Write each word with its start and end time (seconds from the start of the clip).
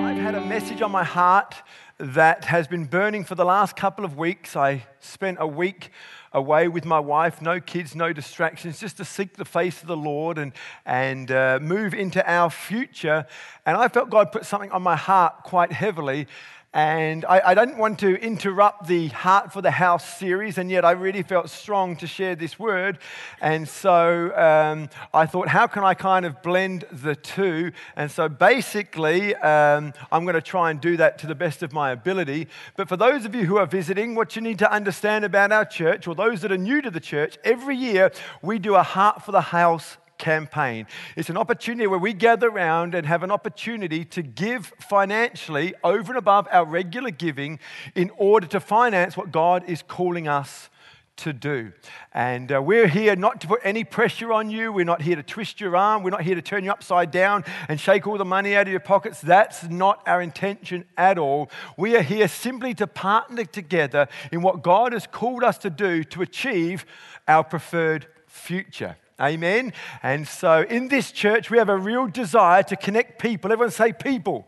I've 0.03 0.17
had 0.17 0.33
a 0.33 0.43
message 0.43 0.81
on 0.81 0.89
my 0.89 1.03
heart 1.03 1.53
that 1.99 2.45
has 2.45 2.67
been 2.67 2.85
burning 2.85 3.23
for 3.23 3.35
the 3.35 3.45
last 3.45 3.75
couple 3.75 4.05
of 4.05 4.17
weeks. 4.17 4.55
I 4.55 4.87
spent 5.01 5.37
a 5.39 5.45
week 5.45 5.91
away 6.33 6.67
with 6.67 6.85
my 6.85 6.99
wife, 6.99 7.41
no 7.41 7.59
kids, 7.59 7.95
no 7.95 8.11
distractions, 8.11 8.79
just 8.79 8.97
to 8.97 9.05
seek 9.05 9.37
the 9.37 9.45
face 9.45 9.81
of 9.81 9.87
the 9.87 9.97
Lord 9.97 10.37
and, 10.37 10.51
and 10.85 11.31
uh, 11.31 11.59
move 11.61 11.93
into 11.93 12.27
our 12.29 12.49
future. 12.49 13.25
And 13.65 13.77
I 13.77 13.87
felt 13.87 14.09
God 14.09 14.31
put 14.31 14.45
something 14.45 14.71
on 14.71 14.81
my 14.81 14.95
heart 14.95 15.43
quite 15.43 15.71
heavily. 15.71 16.27
And 16.73 17.23
I, 17.25 17.41
I 17.51 17.53
don't 17.53 17.77
want 17.77 17.99
to 17.99 18.19
interrupt 18.19 18.87
the 18.87 19.09
Heart 19.09 19.53
for 19.53 19.61
the 19.61 19.69
House 19.69 20.17
series, 20.17 20.57
and 20.57 20.71
yet 20.71 20.83
I 20.83 20.91
really 20.91 21.21
felt 21.21 21.51
strong 21.51 21.95
to 21.97 22.07
share 22.07 22.35
this 22.35 22.57
word. 22.57 22.97
And 23.41 23.69
so 23.69 24.35
um, 24.35 24.89
I 25.13 25.27
thought, 25.27 25.49
how 25.49 25.67
can 25.67 25.83
I 25.83 25.93
kind 25.93 26.25
of 26.25 26.41
blend 26.41 26.85
the 26.91 27.15
two? 27.15 27.73
And 27.95 28.09
so 28.09 28.27
basically, 28.27 29.35
um, 29.35 29.93
I'm 30.11 30.23
going 30.23 30.33
to 30.33 30.41
try 30.41 30.71
and 30.71 30.81
do 30.81 30.97
that 30.97 31.19
to 31.19 31.27
the 31.27 31.35
best 31.35 31.61
of 31.61 31.73
my 31.73 31.91
ability. 31.91 32.47
But 32.75 32.89
for 32.89 32.97
those 32.97 33.25
of 33.25 33.35
you 33.35 33.45
who 33.45 33.57
are 33.57 33.67
visiting, 33.67 34.15
what 34.15 34.35
you 34.35 34.41
need 34.41 34.57
to 34.57 34.71
understand 34.71 35.25
about 35.25 35.51
our 35.51 35.65
church, 35.65 36.07
or 36.07 36.15
those 36.15 36.41
that 36.41 36.51
are 36.51 36.57
new 36.57 36.81
to 36.81 36.89
the 36.89 36.99
church, 36.99 37.37
every 37.43 37.77
year 37.77 38.11
we 38.41 38.57
do 38.57 38.73
a 38.73 38.83
Heart 38.83 39.21
for 39.21 39.31
the 39.31 39.41
House 39.41 39.97
campaign. 40.23 40.87
It's 41.17 41.29
an 41.29 41.35
opportunity 41.35 41.85
where 41.85 41.99
we 41.99 42.13
gather 42.13 42.47
around 42.47 42.95
and 42.95 43.05
have 43.05 43.23
an 43.23 43.31
opportunity 43.31 44.05
to 44.05 44.21
give 44.23 44.73
financially 44.79 45.75
over 45.83 46.13
and 46.13 46.17
above 46.17 46.47
our 46.49 46.65
regular 46.65 47.11
giving 47.11 47.59
in 47.93 48.09
order 48.15 48.47
to 48.47 48.61
finance 48.61 49.17
what 49.17 49.33
God 49.33 49.65
is 49.67 49.83
calling 49.85 50.29
us 50.29 50.69
to 51.17 51.33
do. 51.33 51.73
And 52.13 52.53
uh, 52.53 52.61
we're 52.61 52.87
here 52.87 53.17
not 53.17 53.41
to 53.41 53.47
put 53.47 53.59
any 53.65 53.83
pressure 53.83 54.31
on 54.31 54.49
you. 54.49 54.71
We're 54.71 54.85
not 54.85 55.01
here 55.01 55.17
to 55.17 55.23
twist 55.23 55.59
your 55.59 55.75
arm. 55.75 56.03
We're 56.03 56.09
not 56.09 56.23
here 56.23 56.35
to 56.35 56.41
turn 56.41 56.63
you 56.63 56.71
upside 56.71 57.11
down 57.11 57.43
and 57.67 57.77
shake 57.77 58.07
all 58.07 58.17
the 58.17 58.25
money 58.25 58.55
out 58.55 58.67
of 58.67 58.71
your 58.71 58.79
pockets. 58.79 59.19
That's 59.19 59.63
not 59.69 60.01
our 60.07 60.21
intention 60.21 60.85
at 60.97 61.17
all. 61.17 61.51
We 61.77 61.97
are 61.97 62.01
here 62.01 62.29
simply 62.29 62.73
to 62.75 62.87
partner 62.87 63.43
together 63.43 64.07
in 64.31 64.41
what 64.41 64.63
God 64.63 64.93
has 64.93 65.05
called 65.05 65.43
us 65.43 65.57
to 65.59 65.69
do 65.69 66.05
to 66.05 66.21
achieve 66.21 66.85
our 67.27 67.43
preferred 67.43 68.07
future. 68.25 68.95
Amen. 69.23 69.71
And 70.03 70.27
so 70.27 70.63
in 70.69 70.89
this 70.89 71.11
church, 71.11 71.49
we 71.49 71.57
have 71.57 71.69
a 71.69 71.77
real 71.77 72.07
desire 72.07 72.63
to 72.63 72.75
connect 72.75 73.21
people. 73.21 73.51
Everyone 73.51 73.71
say 73.71 73.93
people. 73.93 74.45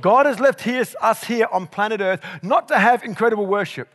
God 0.00 0.26
has 0.26 0.38
left 0.38 0.66
us 0.66 1.24
here 1.24 1.48
on 1.50 1.66
planet 1.66 2.00
Earth 2.00 2.20
not 2.42 2.68
to 2.68 2.78
have 2.78 3.02
incredible 3.02 3.46
worship, 3.46 3.88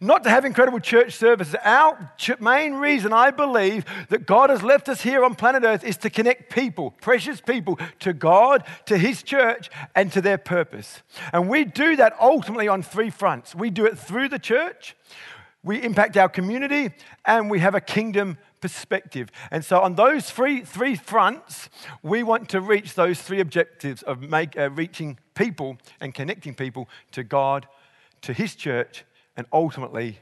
not 0.00 0.24
to 0.24 0.30
have 0.30 0.44
incredible 0.44 0.80
church 0.80 1.16
services. 1.16 1.54
Our 1.62 2.12
main 2.38 2.74
reason, 2.74 3.12
I 3.12 3.30
believe, 3.30 3.84
that 4.08 4.26
God 4.26 4.50
has 4.50 4.62
left 4.62 4.88
us 4.88 5.02
here 5.02 5.24
on 5.24 5.34
planet 5.34 5.64
Earth 5.64 5.84
is 5.84 5.96
to 5.98 6.10
connect 6.10 6.50
people, 6.50 6.92
precious 7.02 7.40
people, 7.40 7.78
to 8.00 8.12
God, 8.12 8.64
to 8.86 8.96
His 8.96 9.22
church, 9.22 9.70
and 9.94 10.10
to 10.12 10.20
their 10.20 10.38
purpose. 10.38 11.02
And 11.32 11.48
we 11.48 11.64
do 11.64 11.96
that 11.96 12.14
ultimately 12.20 12.68
on 12.68 12.82
three 12.82 13.10
fronts. 13.10 13.54
We 13.54 13.70
do 13.70 13.84
it 13.84 13.98
through 13.98 14.28
the 14.28 14.38
church, 14.38 14.96
we 15.62 15.82
impact 15.82 16.16
our 16.16 16.28
community, 16.28 16.90
and 17.24 17.50
we 17.50 17.58
have 17.58 17.74
a 17.74 17.80
kingdom 17.80 18.38
perspective. 18.60 19.30
And 19.50 19.64
so, 19.64 19.80
on 19.80 19.94
those 19.94 20.30
three, 20.30 20.62
three 20.62 20.96
fronts, 20.96 21.68
we 22.02 22.22
want 22.22 22.48
to 22.50 22.60
reach 22.60 22.94
those 22.94 23.20
three 23.20 23.40
objectives 23.40 24.02
of 24.02 24.22
make, 24.22 24.58
uh, 24.58 24.70
reaching 24.70 25.18
people 25.34 25.76
and 26.00 26.14
connecting 26.14 26.54
people 26.54 26.88
to 27.12 27.22
God, 27.22 27.66
to 28.22 28.32
His 28.32 28.54
church, 28.54 29.04
and 29.36 29.46
ultimately 29.52 30.18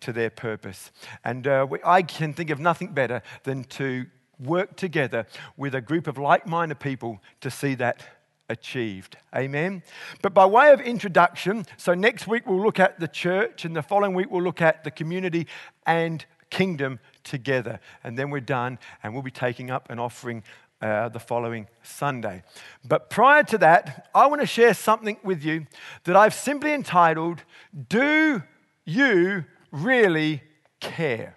to 0.00 0.12
their 0.12 0.30
purpose. 0.30 0.90
And 1.24 1.46
uh, 1.46 1.66
we, 1.68 1.78
I 1.84 2.02
can 2.02 2.34
think 2.34 2.50
of 2.50 2.60
nothing 2.60 2.92
better 2.92 3.22
than 3.44 3.64
to 3.64 4.06
work 4.38 4.76
together 4.76 5.26
with 5.56 5.74
a 5.74 5.80
group 5.80 6.06
of 6.06 6.18
like 6.18 6.46
minded 6.46 6.80
people 6.80 7.22
to 7.40 7.50
see 7.50 7.74
that 7.76 8.02
achieved. 8.48 9.16
Amen. 9.34 9.82
But 10.20 10.34
by 10.34 10.46
way 10.46 10.72
of 10.72 10.80
introduction, 10.80 11.66
so 11.76 11.94
next 11.94 12.26
week 12.26 12.46
we'll 12.46 12.62
look 12.62 12.80
at 12.80 13.00
the 13.00 13.08
church, 13.08 13.64
and 13.64 13.74
the 13.74 13.82
following 13.82 14.14
week 14.14 14.30
we'll 14.30 14.42
look 14.42 14.60
at 14.60 14.84
the 14.84 14.90
community 14.90 15.46
and 15.86 16.24
kingdom 16.50 17.00
together. 17.24 17.80
And 18.04 18.18
then 18.18 18.30
we're 18.30 18.40
done, 18.40 18.78
and 19.02 19.14
we'll 19.14 19.22
be 19.22 19.30
taking 19.30 19.70
up 19.70 19.90
an 19.90 19.98
offering 19.98 20.42
uh, 20.82 21.08
the 21.08 21.20
following 21.20 21.68
Sunday. 21.82 22.42
But 22.84 23.08
prior 23.08 23.44
to 23.44 23.58
that, 23.58 24.08
I 24.14 24.26
want 24.26 24.40
to 24.40 24.46
share 24.46 24.74
something 24.74 25.16
with 25.22 25.44
you 25.44 25.66
that 26.04 26.16
I've 26.16 26.34
simply 26.34 26.72
entitled, 26.72 27.42
Do 27.88 28.42
You 28.84 29.44
Really 29.70 30.42
Care? 30.80 31.36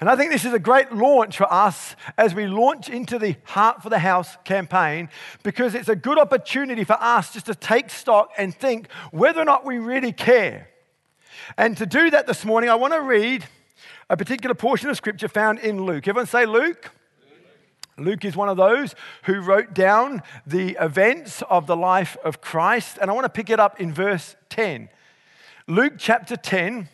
And 0.00 0.08
I 0.08 0.16
think 0.16 0.32
this 0.32 0.46
is 0.46 0.54
a 0.54 0.58
great 0.58 0.92
launch 0.92 1.36
for 1.36 1.52
us 1.52 1.94
as 2.16 2.34
we 2.34 2.46
launch 2.46 2.88
into 2.88 3.18
the 3.18 3.36
Heart 3.44 3.82
for 3.82 3.90
the 3.90 3.98
House 3.98 4.34
campaign 4.44 5.10
because 5.42 5.74
it's 5.74 5.90
a 5.90 5.96
good 5.96 6.18
opportunity 6.18 6.84
for 6.84 6.96
us 6.98 7.34
just 7.34 7.46
to 7.46 7.54
take 7.54 7.90
stock 7.90 8.30
and 8.38 8.54
think 8.54 8.90
whether 9.10 9.42
or 9.42 9.44
not 9.44 9.66
we 9.66 9.76
really 9.78 10.12
care. 10.12 10.68
And 11.58 11.76
to 11.76 11.84
do 11.84 12.08
that 12.10 12.26
this 12.26 12.46
morning, 12.46 12.70
I 12.70 12.76
want 12.76 12.94
to 12.94 13.02
read 13.02 13.44
a 14.08 14.16
particular 14.16 14.54
portion 14.54 14.88
of 14.88 14.96
scripture 14.96 15.28
found 15.28 15.58
in 15.58 15.84
Luke. 15.84 16.08
Everyone 16.08 16.26
say 16.26 16.46
Luke. 16.46 16.90
Luke 17.98 18.24
is 18.24 18.34
one 18.34 18.48
of 18.48 18.56
those 18.56 18.94
who 19.24 19.40
wrote 19.40 19.74
down 19.74 20.22
the 20.46 20.78
events 20.80 21.42
of 21.50 21.66
the 21.66 21.76
life 21.76 22.16
of 22.24 22.40
Christ. 22.40 22.96
And 22.98 23.10
I 23.10 23.14
want 23.14 23.26
to 23.26 23.28
pick 23.28 23.50
it 23.50 23.60
up 23.60 23.78
in 23.78 23.92
verse 23.92 24.36
10. 24.48 24.88
Luke 25.66 25.94
chapter 25.98 26.36
10, 26.36 26.88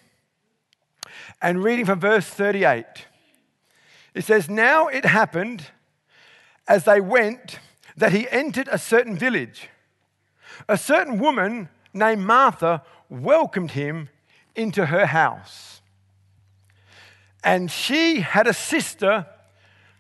and 1.40 1.62
reading 1.62 1.84
from 1.84 2.00
verse 2.00 2.26
38. 2.26 2.84
It 4.14 4.24
says, 4.24 4.48
Now 4.48 4.88
it 4.88 5.04
happened 5.04 5.66
as 6.68 6.84
they 6.84 7.00
went 7.00 7.58
that 7.96 8.12
he 8.12 8.28
entered 8.30 8.68
a 8.70 8.78
certain 8.78 9.16
village. 9.16 9.68
A 10.68 10.78
certain 10.78 11.18
woman 11.18 11.68
named 11.92 12.22
Martha 12.22 12.82
welcomed 13.08 13.72
him 13.72 14.08
into 14.54 14.86
her 14.86 15.06
house. 15.06 15.80
And 17.44 17.70
she 17.70 18.20
had 18.20 18.46
a 18.46 18.54
sister 18.54 19.26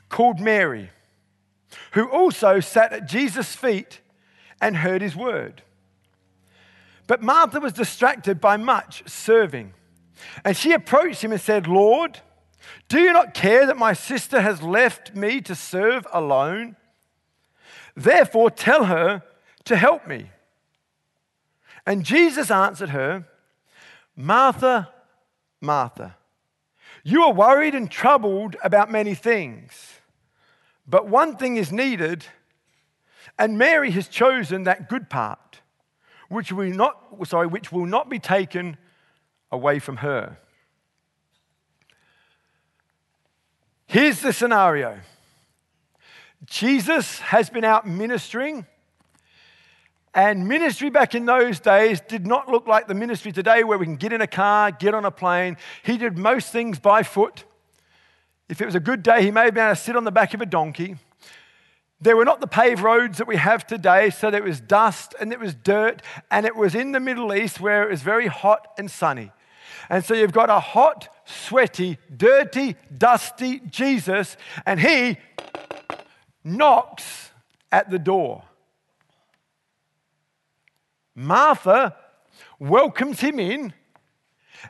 called 0.08 0.40
Mary, 0.40 0.90
who 1.92 2.08
also 2.08 2.60
sat 2.60 2.92
at 2.92 3.06
Jesus' 3.06 3.54
feet 3.54 4.00
and 4.60 4.78
heard 4.78 5.02
his 5.02 5.14
word. 5.14 5.62
But 7.06 7.22
Martha 7.22 7.60
was 7.60 7.72
distracted 7.72 8.40
by 8.40 8.56
much 8.56 9.08
serving. 9.08 9.74
And 10.44 10.56
she 10.56 10.72
approached 10.72 11.22
him 11.22 11.32
and 11.32 11.40
said, 11.40 11.66
Lord, 11.66 12.20
do 12.88 12.98
you 13.00 13.12
not 13.12 13.34
care 13.34 13.66
that 13.66 13.76
my 13.76 13.92
sister 13.92 14.40
has 14.40 14.62
left 14.62 15.14
me 15.14 15.40
to 15.42 15.54
serve 15.54 16.06
alone? 16.12 16.76
Therefore, 17.94 18.50
tell 18.50 18.84
her 18.84 19.22
to 19.64 19.76
help 19.76 20.06
me. 20.06 20.30
And 21.86 22.04
Jesus 22.04 22.50
answered 22.50 22.90
her, 22.90 23.26
Martha, 24.16 24.88
Martha. 25.60 26.16
You 27.04 27.22
are 27.24 27.32
worried 27.32 27.74
and 27.74 27.90
troubled 27.90 28.56
about 28.64 28.90
many 28.90 29.14
things, 29.14 30.00
but 30.88 31.06
one 31.06 31.36
thing 31.36 31.56
is 31.56 31.70
needed, 31.70 32.26
and 33.38 33.56
Mary 33.58 33.92
has 33.92 34.08
chosen 34.08 34.64
that 34.64 34.88
good 34.88 35.08
part, 35.08 35.60
which 36.28 36.50
will 36.50 36.70
not, 36.70 36.98
sorry, 37.28 37.46
which 37.46 37.70
will 37.70 37.86
not 37.86 38.08
be 38.08 38.18
taken 38.18 38.76
away 39.56 39.80
from 39.80 39.96
her. 39.96 40.38
Here's 43.86 44.20
the 44.20 44.32
scenario 44.32 45.00
Jesus 46.44 47.18
has 47.18 47.50
been 47.50 47.64
out 47.64 47.88
ministering 47.88 48.66
and 50.14 50.48
ministry 50.48 50.88
back 50.88 51.14
in 51.14 51.26
those 51.26 51.60
days 51.60 52.00
did 52.00 52.26
not 52.26 52.48
look 52.48 52.66
like 52.66 52.88
the 52.88 52.94
ministry 52.94 53.32
today 53.32 53.64
where 53.64 53.76
we 53.76 53.84
can 53.84 53.96
get 53.96 54.12
in 54.12 54.20
a 54.20 54.26
car, 54.26 54.70
get 54.70 54.94
on 54.94 55.04
a 55.04 55.10
plane. 55.10 55.56
He 55.82 55.98
did 55.98 56.16
most 56.16 56.50
things 56.50 56.78
by 56.78 57.02
foot. 57.02 57.44
If 58.48 58.60
it 58.60 58.64
was 58.64 58.74
a 58.74 58.80
good 58.80 59.02
day, 59.02 59.22
he 59.22 59.30
may 59.30 59.44
have 59.44 59.54
been 59.54 59.64
able 59.64 59.74
to 59.74 59.80
sit 59.80 59.96
on 59.96 60.04
the 60.04 60.12
back 60.12 60.32
of 60.32 60.40
a 60.40 60.46
donkey. 60.46 60.96
There 62.00 62.16
were 62.16 62.24
not 62.24 62.40
the 62.40 62.46
paved 62.46 62.80
roads 62.80 63.18
that 63.18 63.26
we 63.26 63.36
have 63.36 63.66
today, 63.66 64.10
so 64.10 64.30
there 64.30 64.42
was 64.42 64.60
dust 64.60 65.14
and 65.20 65.30
there 65.30 65.38
was 65.38 65.54
dirt, 65.54 66.02
and 66.30 66.46
it 66.46 66.56
was 66.56 66.74
in 66.74 66.92
the 66.92 67.00
Middle 67.00 67.34
East 67.34 67.60
where 67.60 67.82
it 67.82 67.90
was 67.90 68.02
very 68.02 68.26
hot 68.26 68.68
and 68.78 68.90
sunny. 68.90 69.32
And 69.88 70.04
so 70.04 70.14
you've 70.14 70.32
got 70.32 70.50
a 70.50 70.60
hot, 70.60 71.08
sweaty, 71.24 71.98
dirty, 72.14 72.76
dusty 72.96 73.60
Jesus, 73.70 74.36
and 74.64 74.80
he 74.80 75.18
knocks 76.42 77.30
at 77.70 77.90
the 77.90 77.98
door. 77.98 78.42
Martha 81.14 81.96
welcomes 82.58 83.20
him 83.20 83.38
in 83.40 83.72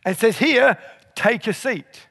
and 0.04 0.16
says, 0.16 0.38
Here, 0.38 0.78
take 1.14 1.46
a 1.46 1.52
seat. 1.52 2.06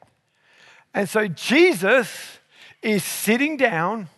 And 0.92 1.08
so 1.08 1.28
Jesus 1.28 2.38
is 2.82 3.04
sitting 3.04 3.56
down, 3.56 4.08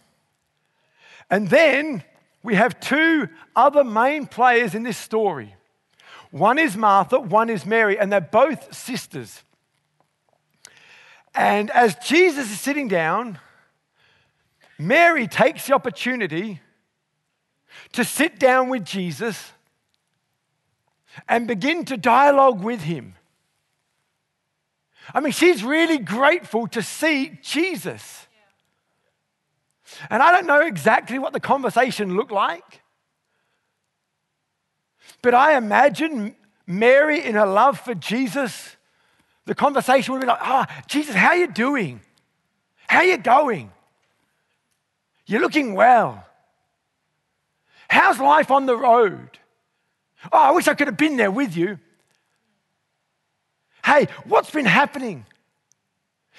and 1.31 1.49
then 1.49 2.05
we 2.43 2.55
have 2.55 2.81
two 2.81 3.29
other 3.55 3.85
main 3.85 4.27
players 4.27 4.75
in 4.75 4.83
this 4.83 4.97
story. 4.97 5.55
One 6.31 6.59
is 6.59 6.77
Martha, 6.77 7.19
one 7.19 7.49
is 7.49 7.65
Mary, 7.65 7.99
and 7.99 8.13
they're 8.13 8.21
both 8.21 8.75
sisters. 8.75 9.43
And 11.35 11.71
as 11.71 11.95
Jesus 11.97 12.51
is 12.51 12.61
sitting 12.61 12.89
down, 12.89 13.39
Mary 14.79 15.27
takes 15.27 15.67
the 15.67 15.75
opportunity 15.75 16.61
to 17.93 18.05
sit 18.05 18.39
down 18.39 18.69
with 18.69 18.85
Jesus 18.85 19.53
and 21.29 21.47
begin 21.47 21.85
to 21.87 21.97
dialogue 21.97 22.63
with 22.63 22.83
him. 22.83 23.15
I 25.15 25.21
mean, 25.21 25.33
she's 25.33 25.65
really 25.65 25.99
grateful 25.99 26.67
to 26.69 26.83
see 26.83 27.39
Jesus. 27.43 28.27
And 30.11 30.23
I 30.23 30.33
don't 30.33 30.47
know 30.47 30.61
exactly 30.61 31.19
what 31.19 31.33
the 31.33 31.41
conversation 31.41 32.15
looked 32.15 32.31
like, 32.31 32.83
but 35.23 35.35
I 35.35 35.57
imagine 35.57 36.35
Mary, 36.67 37.25
in 37.25 37.35
her 37.35 37.47
love 37.47 37.81
for 37.81 37.95
Jesus, 37.95 38.77
the 39.47 39.55
conversation 39.55 40.13
would 40.13 40.21
be 40.21 40.27
like, 40.27 40.41
Oh, 40.43 40.65
Jesus, 40.87 41.15
how 41.15 41.29
are 41.29 41.37
you 41.37 41.47
doing? 41.47 42.01
How 42.89 42.99
are 42.99 43.05
you 43.05 43.19
going? 43.19 43.71
You're 45.27 45.41
looking 45.41 45.75
well. 45.75 46.25
How's 47.89 48.19
life 48.19 48.51
on 48.51 48.67
the 48.67 48.77
road? 48.77 49.39
Oh, 50.33 50.39
I 50.39 50.51
wish 50.51 50.69
I 50.69 50.75
could 50.75 50.89
have 50.89 50.97
been 50.97 51.17
there 51.17 51.31
with 51.31 51.57
you. 51.57 51.79
Hey, 53.85 54.09
what's 54.25 54.51
been 54.51 54.67
happening? 54.67 55.25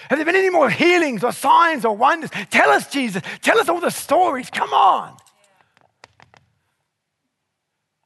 Have 0.09 0.17
there 0.17 0.25
been 0.25 0.35
any 0.35 0.49
more 0.49 0.69
healings 0.69 1.23
or 1.23 1.31
signs 1.31 1.85
or 1.85 1.95
wonders? 1.95 2.29
Tell 2.49 2.69
us, 2.69 2.89
Jesus. 2.89 3.21
Tell 3.41 3.59
us 3.59 3.67
all 3.67 3.81
the 3.81 3.89
stories. 3.89 4.49
Come 4.49 4.73
on. 4.73 5.17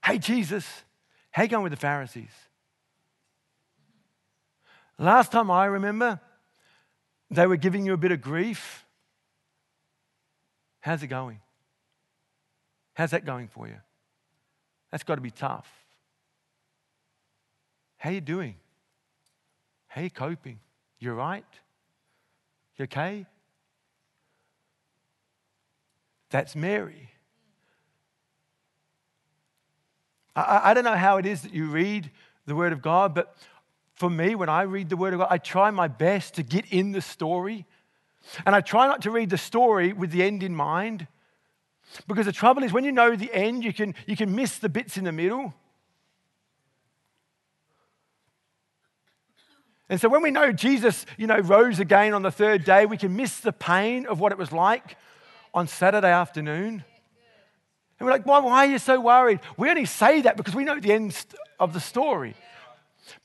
Hey, 0.04 0.18
Jesus, 0.18 0.84
how 1.32 1.44
you 1.44 1.50
going 1.50 1.64
with 1.64 1.72
the 1.72 1.78
Pharisees? 1.78 2.34
Last 5.00 5.32
time 5.32 5.50
I 5.50 5.66
remember, 5.66 6.20
they 7.32 7.48
were 7.48 7.56
giving 7.56 7.86
you 7.86 7.94
a 7.94 7.98
bit 7.98 8.12
of 8.12 8.22
grief. 8.22 8.86
How's 10.82 11.02
it 11.04 11.08
going? 11.08 11.40
How's 12.94 13.12
that 13.12 13.26
going 13.26 13.48
for 13.48 13.68
you? 13.68 13.78
That's 14.92 15.04
got 15.04 15.16
to 15.16 15.22
be 15.22 15.32
tough. 15.32 15.72
How 17.98 18.10
you 18.10 18.22
doing? 18.22 18.56
How 19.88 20.02
you 20.02 20.10
coping? 20.10 20.60
You 21.00 21.14
right? 21.14 21.46
You 22.78 22.84
okay? 22.84 23.26
That's 26.30 26.56
Mary. 26.56 27.13
I, 30.36 30.62
I 30.64 30.74
don't 30.74 30.84
know 30.84 30.96
how 30.96 31.18
it 31.18 31.26
is 31.26 31.42
that 31.42 31.54
you 31.54 31.68
read 31.68 32.12
the 32.46 32.56
Word 32.56 32.74
of 32.74 32.82
God, 32.82 33.14
but 33.14 33.36
for 33.96 34.10
me, 34.10 34.36
when 34.36 34.50
I 34.50 34.64
read 34.64 34.90
the 34.90 34.98
Word 34.98 35.14
of 35.14 35.20
God, 35.20 35.28
I 35.30 35.38
try 35.38 35.70
my 35.72 35.88
best 35.88 36.36
to 36.36 36.44
get 36.44 36.66
in 36.72 36.92
the 36.92 37.02
story. 37.02 37.66
And 38.46 38.56
I 38.56 38.62
try 38.62 38.88
not 38.88 39.02
to 39.04 39.12
read 39.12 39.30
the 39.30 39.38
story 39.38 39.94
with 39.94 40.12
the 40.12 40.24
end 40.24 40.44
in 40.44 40.56
mind. 40.56 41.08
Because 42.08 42.26
the 42.26 42.32
trouble 42.32 42.64
is, 42.64 42.74
when 42.74 42.84
you 42.84 42.92
know 42.92 43.16
the 43.16 43.34
end, 43.34 43.64
you 43.64 43.74
can, 43.74 43.94
you 44.08 44.16
can 44.16 44.36
miss 44.36 44.58
the 44.58 44.70
bits 44.70 44.98
in 44.98 45.04
the 45.04 45.12
middle. 45.12 45.54
And 49.90 50.02
so 50.02 50.10
when 50.10 50.24
we 50.24 50.32
know 50.32 50.52
Jesus, 50.52 51.06
you 51.18 51.28
know, 51.28 51.38
rose 51.38 51.80
again 51.80 52.14
on 52.14 52.24
the 52.24 52.32
third 52.32 52.64
day, 52.64 52.86
we 52.86 52.98
can 52.98 53.16
miss 53.16 53.40
the 53.40 53.52
pain 53.52 54.08
of 54.08 54.20
what 54.20 54.32
it 54.32 54.38
was 54.38 54.52
like 54.52 54.98
on 55.54 55.68
Saturday 55.68 56.10
afternoon. 56.10 56.84
And 58.00 58.06
we're 58.06 58.12
like, 58.12 58.26
why, 58.26 58.40
why 58.40 58.66
are 58.66 58.72
you 58.72 58.80
so 58.80 59.00
worried? 59.00 59.40
We 59.58 59.70
only 59.70 59.86
say 59.86 60.22
that 60.22 60.38
because 60.38 60.56
we 60.56 60.64
know 60.64 60.80
the 60.80 60.92
end 60.92 61.26
of 61.60 61.74
the 61.74 61.80
story. 61.80 62.36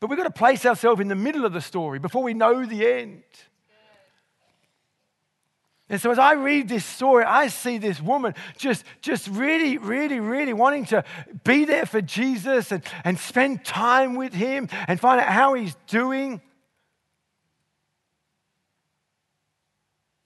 But 0.00 0.10
we've 0.10 0.18
got 0.18 0.24
to 0.24 0.30
place 0.30 0.66
ourselves 0.66 1.00
in 1.00 1.08
the 1.08 1.14
middle 1.14 1.44
of 1.44 1.52
the 1.52 1.60
story 1.60 1.98
before 1.98 2.22
we 2.22 2.34
know 2.34 2.64
the 2.64 2.86
end. 2.86 3.22
And 5.90 6.00
so 6.00 6.10
as 6.10 6.18
I 6.18 6.32
read 6.32 6.68
this 6.68 6.84
story, 6.84 7.24
I 7.24 7.48
see 7.48 7.78
this 7.78 8.00
woman 8.00 8.34
just, 8.58 8.84
just 9.00 9.26
really, 9.28 9.78
really, 9.78 10.20
really 10.20 10.52
wanting 10.52 10.84
to 10.86 11.02
be 11.44 11.64
there 11.64 11.86
for 11.86 12.02
Jesus 12.02 12.70
and, 12.72 12.82
and 13.04 13.18
spend 13.18 13.64
time 13.64 14.14
with 14.14 14.34
him 14.34 14.68
and 14.86 15.00
find 15.00 15.18
out 15.18 15.28
how 15.28 15.54
he's 15.54 15.74
doing. 15.86 16.42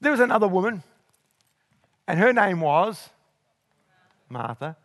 There 0.00 0.10
was 0.10 0.20
another 0.20 0.48
woman, 0.48 0.82
and 2.08 2.18
her 2.18 2.32
name 2.32 2.60
was 2.60 3.08
Martha. 4.32 4.76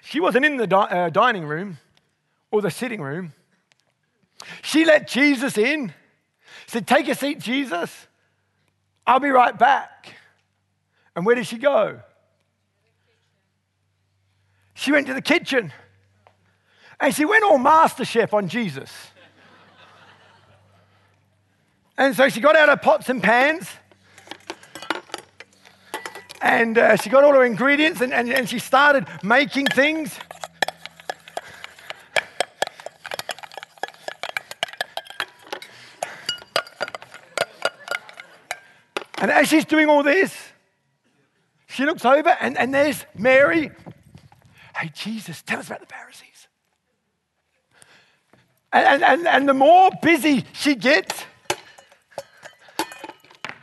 She 0.00 0.20
wasn't 0.20 0.44
in 0.44 0.56
the 0.56 0.66
di- 0.66 0.76
uh, 0.76 1.10
dining 1.10 1.44
room 1.44 1.78
or 2.50 2.62
the 2.62 2.70
sitting 2.70 3.00
room. 3.00 3.32
She 4.62 4.84
let 4.84 5.06
Jesus 5.06 5.56
in, 5.56 5.92
said, 6.66 6.86
Take 6.86 7.08
a 7.08 7.14
seat, 7.14 7.38
Jesus. 7.40 8.06
I'll 9.06 9.20
be 9.20 9.30
right 9.30 9.56
back. 9.56 10.14
And 11.14 11.26
where 11.26 11.34
did 11.34 11.46
she 11.46 11.58
go? 11.58 12.00
She 14.74 14.90
went 14.92 15.06
to 15.08 15.14
the 15.14 15.22
kitchen 15.22 15.72
and 16.98 17.14
she 17.14 17.24
went 17.24 17.44
all 17.44 17.58
master 17.58 18.04
chef 18.04 18.32
on 18.32 18.48
Jesus. 18.48 18.90
And 21.98 22.16
so 22.16 22.28
she 22.28 22.40
got 22.40 22.56
out 22.56 22.68
her 22.68 22.76
pots 22.76 23.08
and 23.08 23.22
pans 23.22 23.68
and 26.42 26.76
uh, 26.76 26.96
she 26.96 27.08
got 27.08 27.22
all 27.22 27.32
her 27.32 27.44
ingredients 27.44 28.00
and, 28.00 28.12
and, 28.12 28.28
and 28.28 28.48
she 28.48 28.58
started 28.58 29.06
making 29.22 29.66
things. 29.66 30.18
And 39.18 39.30
as 39.30 39.48
she's 39.48 39.64
doing 39.64 39.88
all 39.88 40.02
this, 40.02 40.36
she 41.68 41.86
looks 41.86 42.04
over 42.04 42.30
and, 42.40 42.58
and 42.58 42.74
there's 42.74 43.06
Mary. 43.16 43.70
Hey, 44.76 44.90
Jesus, 44.92 45.42
tell 45.42 45.60
us 45.60 45.68
about 45.68 45.80
the 45.80 45.86
Pharisees. 45.86 46.48
And, 48.72 49.04
and, 49.04 49.26
and 49.28 49.48
the 49.48 49.54
more 49.54 49.90
busy 50.02 50.44
she 50.52 50.74
gets, 50.74 51.24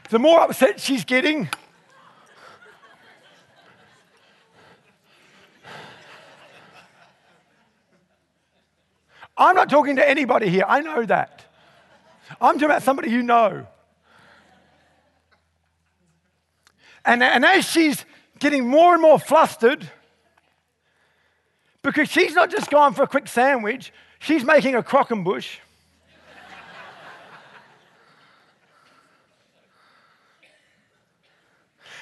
the 0.10 0.20
more 0.20 0.40
upset 0.40 0.80
she's 0.80 1.04
getting. 1.04 1.50
I'm 9.40 9.56
not 9.56 9.70
talking 9.70 9.96
to 9.96 10.08
anybody 10.08 10.50
here. 10.50 10.66
I 10.68 10.82
know 10.82 11.06
that. 11.06 11.46
I'm 12.42 12.56
talking 12.56 12.66
about 12.66 12.84
somebody 12.84 13.10
you 13.10 13.24
know. 13.24 13.66
And, 17.06 17.24
and 17.24 17.46
as 17.46 17.66
she's 17.66 18.06
getting 18.38 18.68
more 18.68 18.94
and 18.94 19.02
more 19.02 19.18
flustered, 19.18 19.90
because 21.82 22.10
she's 22.10 22.36
not 22.36 22.52
just 22.52 22.70
going 22.70 22.94
for 22.94 23.04
a 23.04 23.08
quick 23.08 23.30
sandwich, 23.30 23.94
she's 24.20 24.44
making 24.44 24.76
a 24.76 24.84
croquembouche. 24.84 25.12
and 25.12 25.24
bush. 25.24 25.60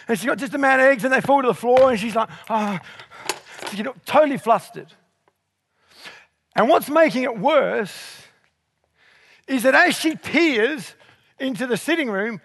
And 0.07 0.17
she's 0.17 0.25
got 0.25 0.39
just 0.39 0.55
amount 0.55 0.81
of 0.81 0.87
eggs 0.87 1.03
and 1.03 1.13
they 1.13 1.21
fall 1.21 1.43
to 1.43 1.47
the 1.47 1.53
floor 1.53 1.91
and 1.91 1.99
she's 1.99 2.15
like, 2.15 2.29
ah, 2.49 2.81
oh, 2.81 3.69
she's 3.69 3.85
totally 4.05 4.39
flustered. 4.39 4.87
And 6.57 6.67
what's 6.67 6.89
making 6.89 7.21
it 7.23 7.37
worse 7.37 8.23
is 9.47 9.61
that 9.63 9.75
as 9.75 9.95
she 9.95 10.15
peers 10.15 10.95
into 11.39 11.67
the 11.67 11.77
sitting 11.77 12.09
room, 12.09 12.41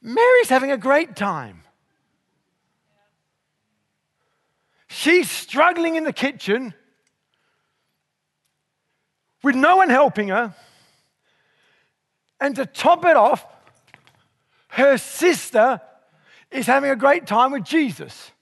Mary's 0.00 0.48
having 0.48 0.72
a 0.72 0.78
great 0.78 1.14
time. 1.14 1.62
She's 4.88 5.30
struggling 5.30 5.96
in 5.96 6.04
the 6.04 6.14
kitchen 6.14 6.72
with 9.42 9.54
no 9.54 9.76
one 9.76 9.90
helping 9.90 10.28
her. 10.28 10.54
And 12.40 12.56
to 12.56 12.64
top 12.64 13.04
it 13.04 13.16
off, 13.16 13.44
her 14.68 14.96
sister 14.96 15.80
is 16.50 16.66
having 16.66 16.90
a 16.90 16.96
great 16.96 17.26
time 17.26 17.52
with 17.52 17.64
Jesus. 17.64 18.32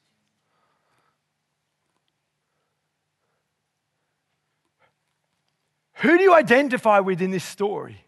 Who 6.01 6.17
do 6.17 6.23
you 6.23 6.35
identify 6.35 7.01
with 7.01 7.21
in 7.21 7.31
this 7.31 7.45
story? 7.45 8.05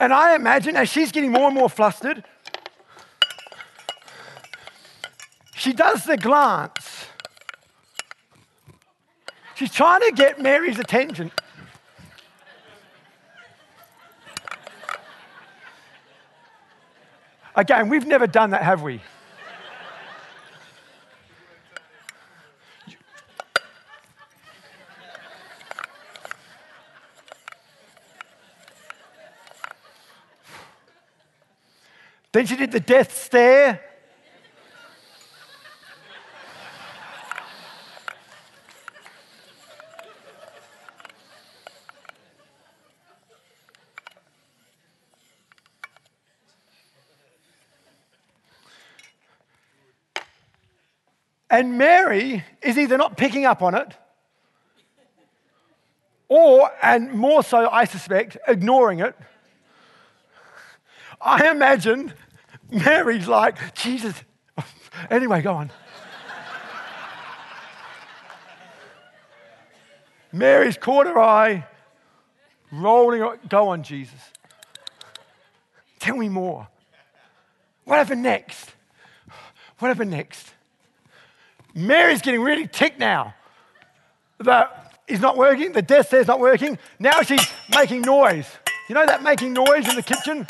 And 0.00 0.12
I 0.12 0.34
imagine 0.34 0.76
as 0.76 0.88
she's 0.88 1.12
getting 1.12 1.30
more 1.30 1.46
and 1.46 1.54
more 1.54 1.70
flustered, 1.70 2.24
she 5.54 5.72
does 5.72 6.04
the 6.04 6.16
glance. 6.16 7.06
She's 9.54 9.72
trying 9.72 10.00
to 10.02 10.12
get 10.12 10.40
Mary's 10.40 10.78
attention. 10.78 11.30
Again, 17.54 17.88
we've 17.88 18.06
never 18.06 18.28
done 18.28 18.50
that, 18.50 18.62
have 18.62 18.82
we? 18.82 19.00
Then 32.32 32.46
she 32.46 32.56
did 32.56 32.72
the 32.72 32.80
death 32.80 33.16
stare. 33.16 33.80
And 51.50 51.78
Mary 51.78 52.44
is 52.60 52.76
either 52.76 52.98
not 52.98 53.16
picking 53.16 53.46
up 53.46 53.62
on 53.62 53.74
it, 53.74 53.94
or, 56.28 56.70
and 56.82 57.10
more 57.10 57.42
so, 57.42 57.70
I 57.70 57.86
suspect, 57.86 58.36
ignoring 58.46 59.00
it. 59.00 59.16
I 61.20 61.50
imagine 61.50 62.12
Mary's 62.70 63.26
like, 63.26 63.74
Jesus. 63.74 64.14
Anyway, 65.10 65.42
go 65.42 65.54
on. 65.54 65.70
Mary's 70.32 70.76
caught 70.76 71.06
her 71.06 71.18
eye, 71.18 71.66
rolling. 72.70 73.38
Go 73.48 73.68
on, 73.68 73.82
Jesus. 73.82 74.20
Tell 75.98 76.16
me 76.16 76.28
more. 76.28 76.68
What 77.84 77.96
happened 77.96 78.22
next? 78.22 78.74
What 79.78 79.88
happened 79.88 80.10
next? 80.10 80.52
Mary's 81.74 82.20
getting 82.20 82.42
really 82.42 82.66
ticked 82.66 82.98
now. 82.98 83.34
That 84.40 84.92
is 85.06 85.20
not 85.20 85.36
working, 85.36 85.72
the 85.72 85.82
death 85.82 86.12
is 86.12 86.26
not 86.26 86.38
working. 86.38 86.78
Now 86.98 87.22
she's 87.22 87.46
making 87.70 88.02
noise. 88.02 88.46
You 88.88 88.94
know 88.94 89.06
that 89.06 89.22
making 89.22 89.52
noise 89.52 89.88
in 89.88 89.96
the 89.96 90.02
kitchen? 90.02 90.46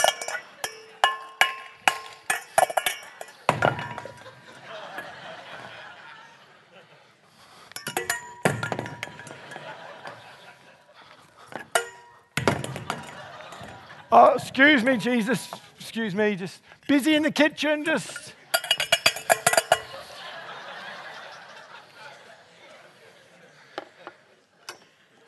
Excuse 14.59 14.83
me, 14.83 14.97
Jesus. 14.97 15.53
Excuse 15.79 16.17
me, 16.17 16.35
just 16.35 16.61
busy 16.89 17.15
in 17.15 17.23
the 17.23 17.31
kitchen, 17.31 17.85
just. 17.85 18.35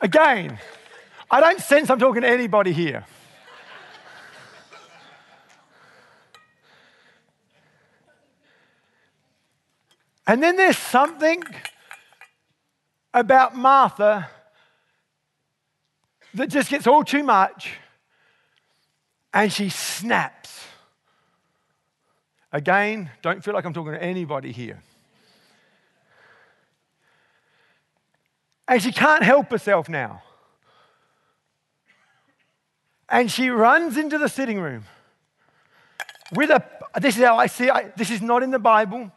Again, 0.01 0.59
I 1.29 1.39
don't 1.39 1.61
sense 1.61 1.89
I'm 1.89 1.97
talking 1.97 2.23
to 2.23 2.27
anybody 2.27 2.73
here. 2.73 3.05
And 10.27 10.43
then 10.43 10.57
there's 10.57 10.77
something 10.77 11.41
about 13.13 13.55
Martha 13.55 14.29
that 16.33 16.49
just 16.49 16.69
gets 16.69 16.85
all 16.85 17.05
too 17.05 17.23
much 17.23 17.77
and 19.33 19.51
she 19.51 19.69
snaps. 19.69 20.65
Again, 22.51 23.09
don't 23.21 23.43
feel 23.43 23.53
like 23.53 23.65
I'm 23.65 23.73
talking 23.73 23.93
to 23.93 24.03
anybody 24.03 24.51
here. 24.51 24.83
And 28.67 28.81
she 28.81 28.91
can't 28.91 29.23
help 29.23 29.49
herself 29.51 29.89
now. 29.89 30.23
And 33.09 33.29
she 33.29 33.49
runs 33.49 33.97
into 33.97 34.17
the 34.17 34.29
sitting 34.29 34.59
room 34.59 34.85
with 36.33 36.49
a, 36.49 36.63
this 36.99 37.17
is 37.17 37.23
how 37.23 37.37
I 37.37 37.47
see 37.47 37.67
it, 37.67 37.97
this 37.97 38.09
is 38.09 38.21
not 38.21 38.43
in 38.43 38.51
the 38.51 38.59
Bible. 38.59 39.11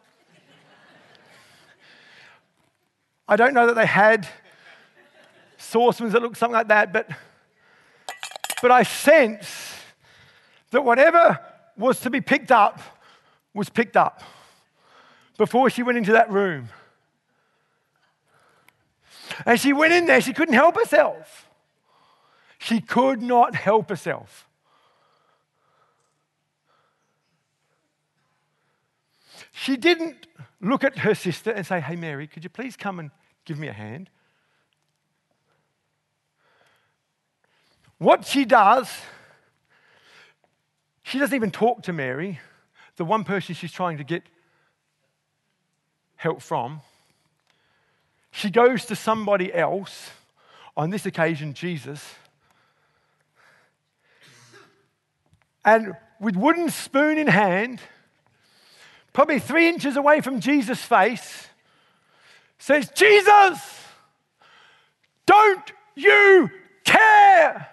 I 3.27 3.37
don't 3.37 3.55
know 3.55 3.69
that 3.69 3.75
they 3.75 3.87
had 3.87 4.29
saucepans 5.57 6.13
that 6.13 6.23
looked 6.23 6.37
something 6.37 6.55
like 6.55 6.69
that, 6.69 6.93
but, 6.93 7.09
but 8.61 8.71
I 8.71 8.83
sense 8.83 9.75
that 10.75 10.85
whatever 10.85 11.39
was 11.77 12.01
to 12.01 12.11
be 12.11 12.21
picked 12.21 12.51
up 12.51 12.81
was 13.55 13.69
picked 13.69 13.97
up 13.97 14.25
before 15.39 15.71
she 15.71 15.85
went 15.85 15.97
into 15.97 16.11
that 16.11 16.29
room. 16.33 16.69
And 19.47 19.59
she 19.61 19.73
went 19.73 19.93
in 19.93 20.07
there, 20.07 20.21
she 20.21 20.33
couldn't 20.33 20.55
help 20.55 20.75
herself. 20.75 21.49
She 22.59 22.81
could 22.81 23.23
not 23.23 23.55
help 23.55 23.89
herself. 23.89 24.49
She 29.53 29.77
didn't 29.77 30.27
look 30.61 30.83
at 30.83 30.99
her 30.99 31.15
sister 31.15 31.53
and 31.53 31.65
say, 31.65 31.79
Hey, 31.79 31.95
Mary, 31.95 32.27
could 32.27 32.43
you 32.43 32.51
please 32.51 32.77
come 32.77 32.99
and 32.99 33.13
give 33.45 33.61
me 33.61 33.69
a 33.69 33.73
hand? 33.73 34.11
What 37.99 38.27
she 38.27 38.45
does 38.45 38.91
she 41.05 41.19
doesn't 41.19 41.37
even 41.37 41.51
talk 41.51 41.83
to 41.83 41.93
Mary, 41.93 42.41
the 42.97 43.05
one 43.05 43.25
person 43.25 43.55
she's 43.55 43.71
trying 43.71 43.99
to 43.99 44.05
get 44.05 44.23
help 46.17 46.41
from. 46.41 46.81
She 48.31 48.51
goes 48.51 48.87
to 48.87 48.97
somebody 48.97 49.53
else, 49.53 50.11
on 50.77 50.91
this 50.91 51.07
occasion, 51.07 51.53
Jesus. 51.53 52.15
And 55.65 55.95
with 56.19 56.37
wooden 56.37 56.71
spoon 56.71 57.19
in 57.19 57.27
hand, 57.27 57.81
probably 59.13 59.39
three 59.39 59.69
inches 59.69 59.97
away 59.97 60.23
from 60.23 60.41
Jesus' 60.41 60.83
face, 60.83 61.49
says, 62.59 62.91
Jesus, 62.95 63.61
don't 65.27 65.73
you 65.95 66.51
care? 66.83 67.69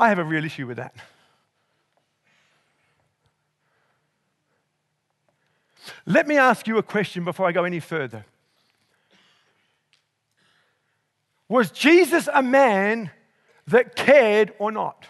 I 0.00 0.08
have 0.08 0.18
a 0.18 0.24
real 0.24 0.46
issue 0.46 0.66
with 0.66 0.78
that. 0.78 0.94
Let 6.06 6.26
me 6.26 6.38
ask 6.38 6.66
you 6.66 6.78
a 6.78 6.82
question 6.82 7.22
before 7.22 7.46
I 7.46 7.52
go 7.52 7.64
any 7.64 7.80
further. 7.80 8.24
Was 11.50 11.70
Jesus 11.70 12.30
a 12.32 12.42
man 12.42 13.10
that 13.66 13.94
cared 13.94 14.54
or 14.58 14.72
not? 14.72 15.06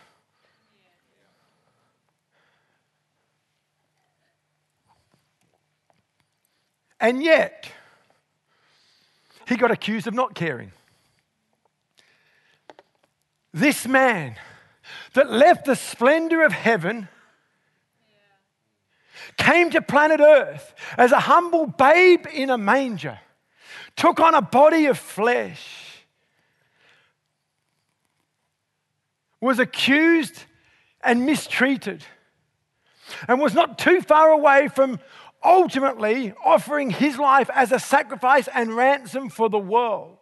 And 6.98 7.22
yet, 7.22 7.70
he 9.46 9.56
got 9.56 9.70
accused 9.70 10.08
of 10.08 10.14
not 10.14 10.34
caring. 10.34 10.72
This 13.52 13.86
man 13.86 14.36
that 15.14 15.30
left 15.30 15.64
the 15.64 15.76
splendor 15.76 16.42
of 16.44 16.52
heaven, 16.52 17.08
came 19.36 19.70
to 19.70 19.82
planet 19.82 20.20
Earth 20.20 20.74
as 20.96 21.12
a 21.12 21.20
humble 21.20 21.66
babe 21.66 22.26
in 22.32 22.50
a 22.50 22.58
manger, 22.58 23.18
took 23.96 24.20
on 24.20 24.34
a 24.34 24.42
body 24.42 24.86
of 24.86 24.98
flesh, 24.98 26.04
was 29.40 29.58
accused 29.58 30.44
and 31.02 31.24
mistreated, 31.26 32.04
and 33.26 33.40
was 33.40 33.54
not 33.54 33.78
too 33.78 34.00
far 34.00 34.30
away 34.30 34.68
from 34.68 35.00
ultimately 35.42 36.34
offering 36.44 36.90
his 36.90 37.18
life 37.18 37.48
as 37.54 37.72
a 37.72 37.78
sacrifice 37.78 38.48
and 38.54 38.76
ransom 38.76 39.30
for 39.30 39.48
the 39.48 39.58
world. 39.58 40.19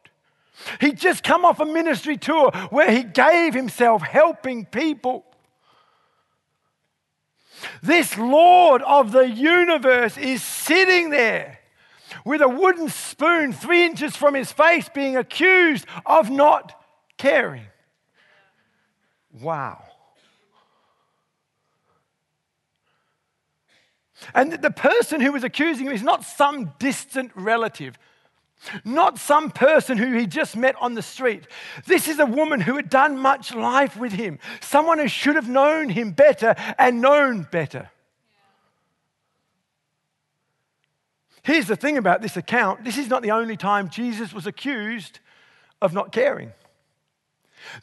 He'd 0.81 0.99
just 0.99 1.23
come 1.23 1.45
off 1.45 1.61
a 1.61 1.65
ministry 1.65 2.17
tour 2.17 2.51
where 2.71 2.91
he 2.91 3.03
gave 3.03 3.55
himself 3.55 4.03
helping 4.03 4.65
people. 4.65 5.25
This 7.83 8.17
Lord 8.17 8.83
of 8.83 9.13
the 9.13 9.29
universe 9.29 10.17
is 10.17 10.43
sitting 10.43 11.11
there 11.11 11.61
with 12.25 12.41
a 12.41 12.49
wooden 12.49 12.89
spoon 12.89 13.53
three 13.53 13.85
inches 13.85 14.17
from 14.17 14.35
his 14.35 14.53
face 14.53 14.89
being 14.89 15.17
accused 15.17 15.87
of 16.07 16.31
not 16.31 16.81
caring. 17.17 17.67
Wow. 19.41 19.83
And 24.35 24.53
the 24.53 24.71
person 24.71 25.21
who 25.21 25.33
was 25.33 25.45
accusing 25.45 25.87
him 25.87 25.93
is 25.93 26.03
not 26.03 26.25
some 26.25 26.73
distant 26.79 27.31
relative 27.35 27.99
not 28.85 29.19
some 29.19 29.51
person 29.51 29.99
who 29.99 30.17
he 30.17 30.27
just 30.27 30.57
met 30.57 30.75
on 30.81 30.95
the 30.95 31.03
street. 31.03 31.47
This 31.87 32.09
is 32.09 32.19
a 32.19 32.27
woman 32.27 32.61
who 32.61 32.77
had 32.77 32.91
done 32.91 33.19
much 33.19 33.55
life 33.55 33.97
with 33.97 34.13
him, 34.13 34.39
someone 34.61 34.99
who 34.99 35.09
should 35.09 35.37
have 35.37 35.49
known 35.49 35.89
him 35.89 36.13
better 36.13 36.55
and 36.79 37.01
known 37.01 37.47
better. 37.51 37.91
Here's 41.43 41.67
the 41.67 41.77
thing 41.77 41.97
about 41.97 42.21
this 42.21 42.37
account 42.37 42.85
this 42.85 42.99
is 42.99 43.09
not 43.09 43.23
the 43.23 43.31
only 43.31 43.57
time 43.57 43.89
Jesus 43.89 44.33
was 44.33 44.47
accused 44.47 45.21
of 45.81 45.93
not 45.95 46.13
caring. 46.13 46.53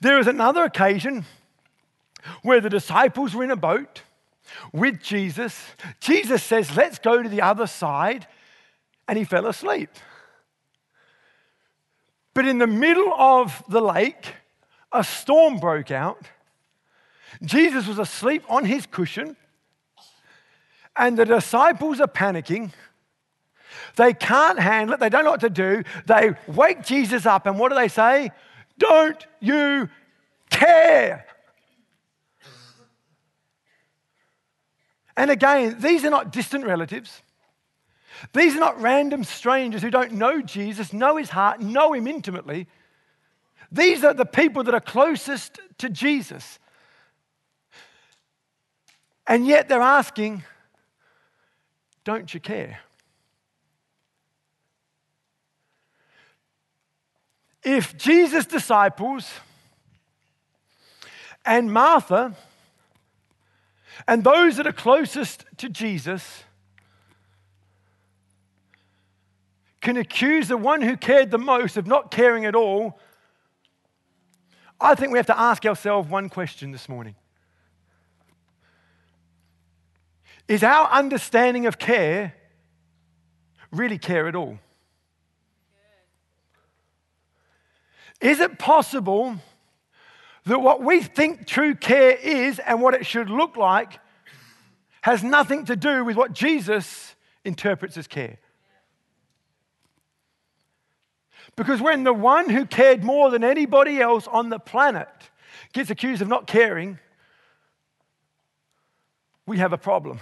There 0.02 0.20
is 0.20 0.28
another 0.28 0.64
occasion 0.64 1.26
where 2.44 2.62
the 2.62 2.70
disciples 2.70 3.34
were 3.34 3.44
in 3.44 3.52
a 3.52 3.56
boat 3.56 4.04
with 4.72 5.02
Jesus. 5.02 5.60
Jesus 6.00 6.44
says, 6.44 6.76
Let's 6.76 7.00
go 7.00 7.22
to 7.22 7.30
the 7.30 7.42
other 7.42 7.68
side, 7.68 8.28
and 9.08 9.18
he 9.18 9.24
fell 9.24 9.48
asleep. 9.48 9.90
But 12.36 12.46
in 12.46 12.60
the 12.60 12.68
middle 12.68 13.14
of 13.14 13.64
the 13.70 13.82
lake, 13.82 14.36
a 14.92 15.04
storm 15.04 15.58
broke 15.58 15.90
out. 15.90 16.22
Jesus 17.42 17.88
was 17.88 17.98
asleep 17.98 18.44
on 18.50 18.66
his 18.66 18.86
cushion, 18.86 19.36
and 20.96 21.18
the 21.18 21.26
disciples 21.26 22.00
are 22.00 22.08
panicking. 22.08 22.72
They 23.96 24.14
can't 24.14 24.60
handle 24.60 24.94
it. 24.96 25.00
They 25.00 25.10
don't 25.10 25.24
know 25.24 25.32
what 25.32 25.42
to 25.42 25.50
do. 25.50 25.84
They 26.06 26.34
wake 26.48 26.84
Jesus 26.84 27.26
up, 27.26 27.46
and 27.46 27.58
what 27.58 27.70
do 27.70 27.76
they 27.76 27.88
say? 27.88 28.32
Don't 28.78 29.26
you 29.40 29.90
care? 30.50 31.26
And 35.16 35.32
again, 35.32 35.78
these 35.80 36.04
are 36.04 36.10
not 36.10 36.34
distant 36.34 36.66
relatives. 36.66 37.22
These 38.34 38.56
are 38.56 38.60
not 38.60 38.82
random 38.82 39.24
strangers 39.24 39.82
who 39.82 39.90
don't 39.90 40.14
know 40.14 40.42
Jesus, 40.42 40.94
know 40.94 41.18
his 41.18 41.30
heart, 41.30 41.60
know 41.60 41.94
him 41.94 42.08
intimately. 42.08 42.68
These 43.72 44.04
are 44.04 44.14
the 44.14 44.26
people 44.26 44.64
that 44.64 44.74
are 44.74 44.80
closest 44.80 45.60
to 45.80 45.90
Jesus. 45.90 46.60
And 49.28 49.46
yet 49.46 49.68
they're 49.68 49.82
asking, 49.82 50.44
Don't 52.04 52.34
you 52.34 52.40
care? 52.40 52.80
If 57.64 57.98
Jesus' 57.98 58.46
disciples 58.46 59.28
and 61.44 61.74
Martha 61.74 62.36
and 64.08 64.24
those 64.24 64.58
that 64.58 64.68
are 64.68 64.74
closest 64.74 65.46
to 65.58 65.70
Jesus 65.70 66.44
can 69.86 69.98
accuse 69.98 70.48
the 70.48 70.58
one 70.58 70.82
who 70.82 70.98
cared 70.98 71.30
the 71.30 71.38
most 71.38 71.78
of 71.78 71.86
not 71.86 72.10
caring 72.10 72.44
at 72.44 72.56
all, 72.56 73.00
I 74.82 74.96
think 74.96 75.12
we 75.12 75.20
have 75.20 75.28
to 75.28 75.40
ask 75.40 75.64
ourselves 75.64 76.10
one 76.10 76.28
question 76.28 76.72
this 76.72 76.90
morning. 76.90 77.14
Is 80.48 80.64
our 80.64 80.90
understanding 80.90 81.68
of 81.68 81.78
care 81.78 82.34
really 83.72 84.00
care 84.00 84.28
at 84.28 84.36
all? 84.36 84.58
Is 88.20 88.40
it 88.40 88.58
possible 88.58 89.36
that 90.46 90.60
what 90.60 90.82
we 90.82 91.04
think 91.04 91.46
true 91.46 91.76
care 91.76 92.14
is 92.14 92.58
and 92.58 92.82
what 92.82 92.96
it 92.96 93.06
should 93.06 93.30
look 93.30 93.56
like 93.56 94.00
has 95.02 95.24
nothing 95.24 95.64
to 95.66 95.76
do 95.76 96.04
with 96.04 96.16
what 96.16 96.34
Jesus 96.34 97.16
interprets 97.44 97.98
as 97.98 98.08
care? 98.08 98.40
Because 101.56 101.82
when 101.82 102.04
the 102.04 102.14
one 102.14 102.50
who 102.50 102.66
cared 102.66 103.04
more 103.04 103.30
than 103.30 103.44
anybody 103.44 104.00
else 104.02 104.28
on 104.28 104.50
the 104.50 104.60
planet 104.60 105.08
gets 105.74 105.90
accused 105.90 106.22
of 106.22 106.28
not 106.28 106.48
caring, 106.48 107.00
we 109.46 109.58
have 109.58 109.74
a 109.74 109.78
problem. 109.78 110.20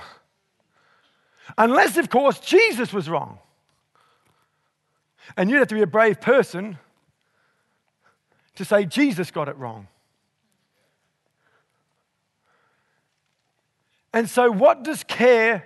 Unless, 1.58 1.98
of 1.98 2.10
course, 2.10 2.39
Jesus 2.39 2.93
was 2.93 3.10
wrong. 3.10 3.39
And 5.36 5.50
you'd 5.50 5.60
have 5.60 5.67
to 5.69 5.76
be 5.76 5.82
a 5.82 5.88
brave 5.88 6.22
person 6.22 6.78
to 8.56 8.65
say 8.65 8.86
Jesus 8.86 9.32
got 9.32 9.48
it 9.48 9.58
wrong. 9.58 9.88
And 14.13 14.30
so, 14.30 14.52
what 14.52 14.84
does 14.84 15.04
care 15.04 15.65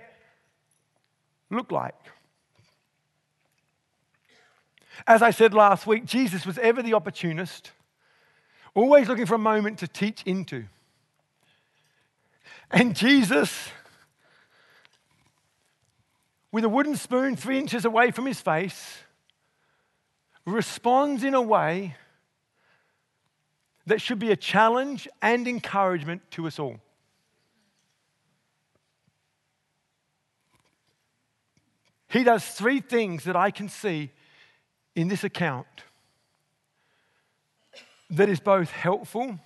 look 1.50 1.70
like? 1.70 1.94
As 5.06 5.22
I 5.22 5.30
said 5.30 5.54
last 5.54 5.86
week, 5.86 6.04
Jesus 6.04 6.44
was 6.44 6.58
ever 6.58 6.82
the 6.82 6.94
opportunist, 6.94 7.72
always 8.74 9.08
looking 9.08 9.26
for 9.26 9.34
a 9.34 9.38
moment 9.38 9.78
to 9.78 9.88
teach 9.88 10.22
into. 10.24 10.64
And 12.70 12.94
Jesus, 12.94 13.70
with 16.52 16.64
a 16.64 16.68
wooden 16.68 16.96
spoon 16.96 17.36
three 17.36 17.58
inches 17.58 17.84
away 17.84 18.10
from 18.10 18.26
his 18.26 18.40
face, 18.40 18.98
responds 20.44 21.24
in 21.24 21.34
a 21.34 21.42
way 21.42 21.94
that 23.86 24.00
should 24.00 24.18
be 24.18 24.30
a 24.30 24.36
challenge 24.36 25.08
and 25.22 25.48
encouragement 25.48 26.22
to 26.32 26.46
us 26.46 26.58
all. 26.58 26.78
He 32.08 32.24
does 32.24 32.44
three 32.44 32.80
things 32.80 33.24
that 33.24 33.36
I 33.36 33.50
can 33.50 33.68
see 33.68 34.10
in 34.98 35.06
this 35.06 35.22
account 35.22 35.84
that 38.10 38.28
is 38.28 38.40
both 38.40 38.72
helpful 38.72 39.38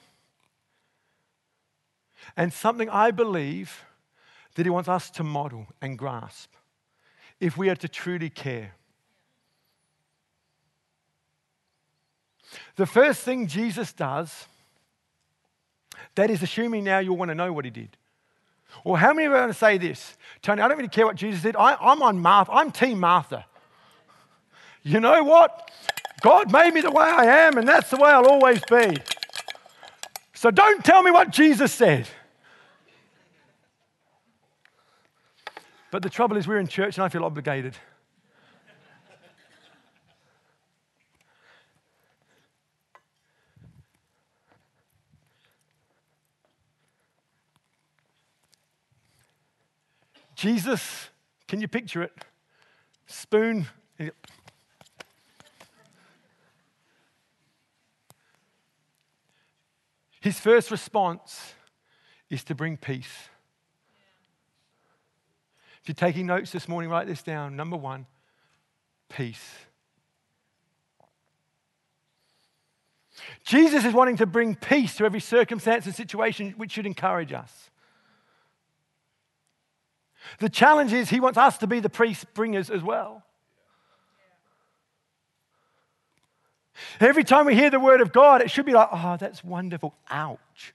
and 2.38 2.50
something 2.50 2.88
I 2.88 3.10
believe 3.10 3.84
that 4.54 4.64
he 4.64 4.70
wants 4.70 4.88
us 4.88 5.10
to 5.10 5.22
model 5.22 5.66
and 5.82 5.98
grasp 5.98 6.50
if 7.38 7.58
we 7.58 7.68
are 7.68 7.76
to 7.76 7.86
truly 7.86 8.30
care. 8.30 8.72
The 12.76 12.86
first 12.86 13.20
thing 13.20 13.46
Jesus 13.46 13.92
does, 13.92 14.46
that 16.14 16.30
is 16.30 16.42
assuming 16.42 16.84
now 16.84 17.00
you'll 17.00 17.18
want 17.18 17.28
to 17.28 17.34
know 17.34 17.52
what 17.52 17.66
he 17.66 17.70
did. 17.70 17.98
Or 18.84 18.96
how 18.96 19.12
many 19.12 19.26
of 19.26 19.32
you 19.32 19.36
are 19.36 19.40
going 19.40 19.50
to 19.50 19.54
say 19.54 19.76
this? 19.76 20.16
Tony, 20.40 20.62
I 20.62 20.68
don't 20.68 20.78
really 20.78 20.88
care 20.88 21.04
what 21.04 21.16
Jesus 21.16 21.42
did. 21.42 21.56
I, 21.56 21.76
I'm 21.78 22.00
on 22.00 22.20
Martha. 22.20 22.52
I'm 22.52 22.72
Team 22.72 22.98
Martha. 22.98 23.44
You 24.83 25.01
know 25.01 25.23
what? 25.23 25.71
God 26.21 26.53
made 26.53 26.75
me 26.75 26.81
the 26.81 26.90
way 26.90 27.05
I 27.05 27.25
am, 27.47 27.59
and 27.59 27.66
that's 27.66 27.90
the 27.90 27.97
way 27.97 28.11
I'll 28.11 28.27
always 28.27 28.61
be. 28.71 28.97
So 30.35 30.51
don't 30.51 30.85
tell 30.85 31.03
me 31.03 31.11
what 31.11 31.31
Jesus 31.31 31.73
said. 31.73 32.09
But 35.90 36.03
the 36.03 36.11
trouble 36.11 36.37
is, 36.37 36.49
we're 36.49 36.59
in 36.59 36.66
church 36.66 36.97
and 36.97 37.05
I 37.05 37.09
feel 37.09 37.25
obligated. 37.25 37.77
Jesus, 50.35 51.11
can 51.47 51.61
you 51.61 51.68
picture 51.68 52.03
it? 52.03 52.12
Spoon. 53.07 53.68
His 60.22 60.38
first 60.38 60.70
response 60.70 61.52
is 62.30 62.44
to 62.44 62.54
bring 62.54 62.76
peace. 62.76 63.28
If 65.82 65.88
you're 65.88 65.94
taking 65.96 66.26
notes 66.26 66.52
this 66.52 66.68
morning, 66.68 66.90
write 66.90 67.08
this 67.08 67.24
down. 67.24 67.56
Number 67.56 67.76
one, 67.76 68.06
peace. 69.08 69.44
Jesus 73.44 73.85
is 73.85 73.92
wanting 73.92 74.16
to 74.18 74.26
bring 74.26 74.54
peace 74.54 74.96
to 74.98 75.04
every 75.04 75.18
circumstance 75.18 75.87
and 75.87 75.94
situation, 75.94 76.54
which 76.56 76.70
should 76.70 76.87
encourage 76.87 77.32
us. 77.32 77.70
The 80.38 80.48
challenge 80.48 80.92
is 80.92 81.11
he 81.11 81.18
wants 81.18 81.37
us 81.37 81.58
to 81.58 81.66
be 81.66 81.80
the 81.80 81.90
priest 81.90 82.32
bringers 82.32 82.70
as 82.70 82.85
well. 82.85 83.24
Every 87.01 87.25
time 87.25 87.47
we 87.47 87.55
hear 87.55 87.71
the 87.71 87.81
word 87.81 88.01
of 88.01 88.12
God, 88.12 88.42
it 88.42 88.51
should 88.51 88.66
be 88.66 88.73
like, 88.73 88.88
oh, 88.92 89.16
that's 89.18 89.42
wonderful. 89.42 89.95
Ouch. 90.11 90.75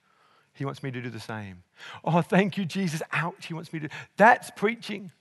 He 0.54 0.66
wants 0.66 0.82
me 0.82 0.92
to 0.92 1.02
do 1.02 1.10
the 1.10 1.20
same. 1.20 1.64
Oh, 2.04 2.22
thank 2.22 2.58
you, 2.58 2.66
Jesus. 2.66 3.02
Ouch. 3.12 3.46
He 3.46 3.54
wants 3.54 3.72
me 3.72 3.80
to. 3.80 3.90
That's 4.18 4.50
preaching. 4.52 5.12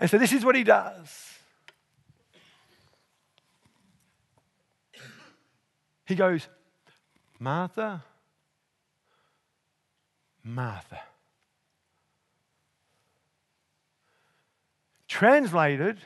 And 0.00 0.10
so 0.10 0.18
this 0.18 0.32
is 0.32 0.44
what 0.44 0.56
he 0.56 0.64
does. 0.64 1.38
He 6.06 6.14
goes, 6.14 6.48
Martha, 7.38 8.02
Martha. 10.42 11.00
Translated, 15.08 15.98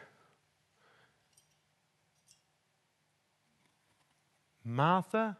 Martha, 4.68 5.36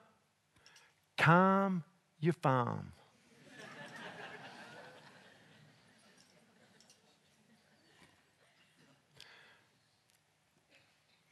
calm 1.18 1.82
your 2.20 2.32
farm. 2.32 2.92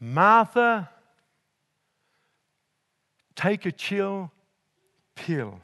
Martha, 0.01 0.91
take 3.37 3.65
a 3.65 3.71
chill 3.71 4.33
pill. 5.15 5.61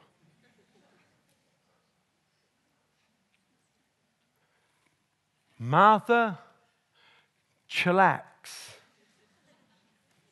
Martha, 5.59 6.39
chillax. 7.69 8.23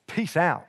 Peace 0.06 0.36
out. 0.36 0.67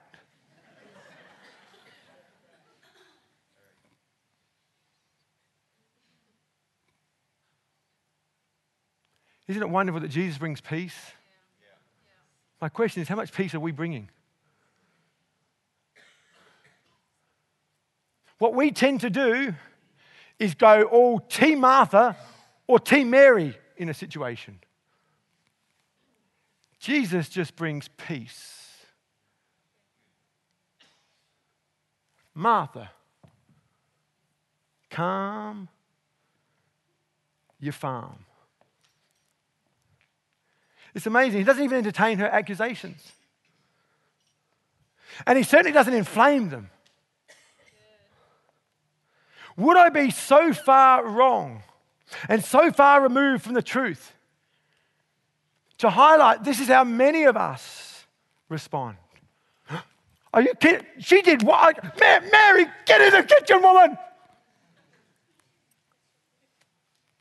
Isn't 9.50 9.64
it 9.64 9.70
wonderful 9.70 10.00
that 10.02 10.10
Jesus 10.10 10.38
brings 10.38 10.62
peace? 10.62 10.96
My 12.62 12.70
question 12.70 13.02
is 13.02 13.08
how 13.08 13.16
much 13.16 13.34
peace 13.34 13.56
are 13.56 13.60
we 13.60 13.72
bringing? 13.72 14.08
What 18.38 18.54
we 18.54 18.70
tend 18.70 19.02
to 19.02 19.10
do 19.10 19.56
is 20.38 20.54
go 20.54 20.84
all 20.84 21.20
Team 21.20 21.62
Martha 21.62 22.16
or 22.68 22.80
Team 22.80 23.10
Mary 23.10 23.58
in 23.76 23.90
a 23.90 23.94
situation. 23.94 24.60
Jesus 26.80 27.28
just 27.28 27.56
brings 27.56 27.88
peace. 27.88 28.56
Martha, 32.36 32.92
calm 34.92 35.70
your 37.60 37.74
farm. 37.74 38.26
It's 40.96 41.06
amazing. 41.06 41.40
He 41.40 41.44
doesn't 41.44 41.64
even 41.64 41.78
entertain 41.78 42.18
her 42.20 42.28
accusations. 42.28 43.12
And 45.26 45.38
he 45.38 45.44
certainly 45.44 45.72
doesn't 45.72 45.94
inflame 45.94 46.50
them. 46.50 46.70
Would 49.58 49.78
I 49.78 49.90
be 49.90 50.10
so 50.10 50.54
far 50.54 51.06
wrong 51.06 51.64
and 52.30 52.44
so 52.44 52.72
far 52.72 53.02
removed 53.02 53.44
from 53.44 53.54
the 53.54 53.62
truth 53.62 54.14
to 55.80 55.90
highlight 55.90 56.44
this 56.44 56.60
is 56.60 56.68
how 56.68 56.86
many 56.86 57.26
of 57.26 57.36
us 57.36 58.06
respond? 58.48 58.96
Are 60.34 60.42
you 60.42 60.54
kidding? 60.56 60.86
She 61.00 61.22
did 61.22 61.44
what? 61.44 62.00
Mary, 62.00 62.68
get 62.86 63.02
in 63.02 63.12
the 63.12 63.24
kitchen, 63.24 63.62
woman! 63.62 63.98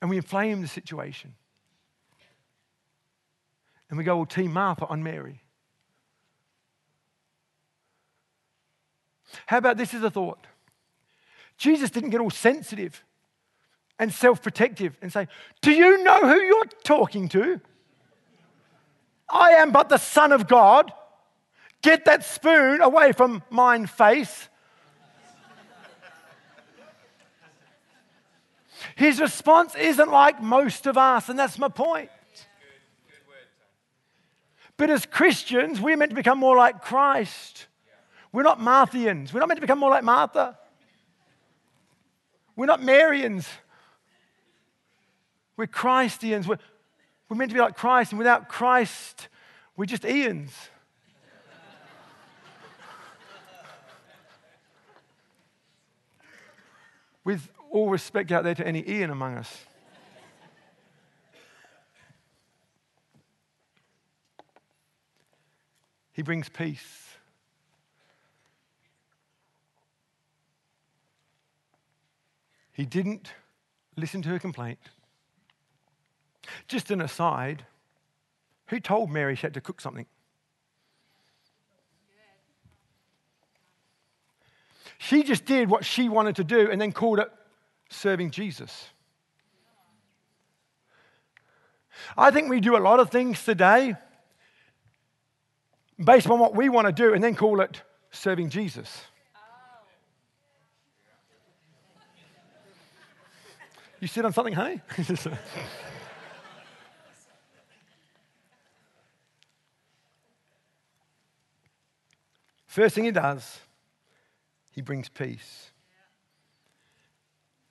And 0.01 0.09
we 0.09 0.17
inflame 0.17 0.63
the 0.63 0.69
situation. 0.69 1.35
And 3.89 3.99
we 3.99 4.05
go, 4.05 4.17
well, 4.17 4.27
Team 4.27 4.53
Martha 4.53 4.87
on 4.87 5.03
Mary. 5.03 5.43
How 9.47 9.59
about 9.59 9.77
this 9.77 9.95
as 9.95 10.03
a 10.03 10.11
thought? 10.11 10.47
Jesus 11.57 11.91
didn't 11.91 12.11
get 12.11 12.21
all 12.21 12.31
sensitive 12.31 13.05
and 13.99 14.13
self 14.13 14.43
protective 14.43 14.97
and 15.03 15.13
say, 15.13 15.27
Do 15.61 15.73
you 15.73 16.03
know 16.03 16.21
who 16.21 16.41
you're 16.41 16.67
talking 16.85 17.29
to? 17.31 17.61
I 19.29 19.51
am 19.53 19.73
but 19.73 19.89
the 19.89 19.99
Son 19.99 20.33
of 20.33 20.49
God. 20.49 20.93
Get 21.83 22.07
that 22.07 22.25
spoon 22.25 22.81
away 22.81 23.13
from 23.13 23.43
mine 23.51 23.87
face. 23.87 24.49
His 28.97 29.21
response 29.21 29.75
isn't 29.75 30.11
like 30.11 30.43
most 30.43 30.87
of 30.87 30.97
us, 30.97 31.29
and 31.29 31.39
that's 31.39 31.59
my 31.59 31.69
point. 31.69 32.11
But 34.79 34.91
as 34.91 35.05
Christians, 35.05 35.81
we're 35.81 35.97
meant 35.97 36.13
to 36.13 36.15
become 36.15 36.39
more 36.39 36.57
like 36.57 36.81
Christ. 36.81 37.67
We're 38.33 38.45
not 38.45 38.61
Marthians. 38.61 39.33
We're 39.33 39.41
not 39.41 39.49
meant 39.49 39.59
to 39.59 39.61
become 39.61 39.81
more 39.81 39.91
like 39.91 40.05
Martha. 40.05 40.57
We're 42.57 42.67
not 42.67 42.81
Marians. 42.81 43.47
We're 45.57 45.67
Christians. 45.67 46.47
We're, 46.47 46.59
we're 47.29 47.37
meant 47.37 47.51
to 47.51 47.55
be 47.55 47.61
like 47.61 47.77
Christ, 47.77 48.13
and 48.13 48.19
without 48.19 48.49
Christ, 48.49 49.29
we're 49.77 49.85
just 49.85 50.05
Ians. 50.05 50.53
With 57.25 57.49
all 57.71 57.91
respect 57.91 58.31
out 58.31 58.45
there 58.45 58.55
to 58.55 58.67
any 58.67 58.89
Ian 58.89 59.11
among 59.11 59.35
us. 59.37 59.65
He 66.19 66.23
brings 66.23 66.49
peace. 66.49 67.15
He 72.73 72.85
didn't 72.85 73.33
listen 73.97 74.21
to 74.23 74.29
her 74.31 74.41
complaint. 74.41 74.81
Just 76.67 76.91
an 76.91 77.01
aside, 77.01 77.67
who 78.67 78.81
told 78.81 79.13
Mary 79.13 79.37
she 79.37 79.43
had 79.43 79.55
to 79.55 79.61
cook 79.61 79.81
something? 79.81 80.07
She 84.99 85.23
just 85.23 85.45
did 85.45 85.71
what 85.71 85.85
she 85.85 86.09
wanted 86.09 86.35
to 86.35 86.43
do 86.43 86.69
and 86.69 86.81
then 86.81 86.91
called 86.91 87.21
it 87.21 87.31
serving 87.91 88.33
Jesus. 88.33 88.89
I 92.17 92.33
think 92.33 92.51
we 92.51 92.59
do 92.59 92.77
a 92.77 92.83
lot 92.83 92.99
of 92.99 93.09
things 93.09 93.45
today 93.45 93.95
based 96.03 96.29
on 96.29 96.39
what 96.39 96.55
we 96.55 96.69
want 96.69 96.87
to 96.87 96.93
do 96.93 97.15
and 97.15 97.23
then 97.23 97.35
call 97.35 97.61
it 97.61 97.83
serving 98.11 98.51
Jesus. 98.51 99.03
You 104.01 104.07
sit 104.07 104.25
on 104.25 104.33
something, 104.33 104.55
hey? 104.55 104.81
First 112.67 112.95
thing 112.95 113.05
he 113.05 113.11
does, 113.11 113.59
he 114.71 114.83
brings 114.83 115.09
peace. 115.09 115.73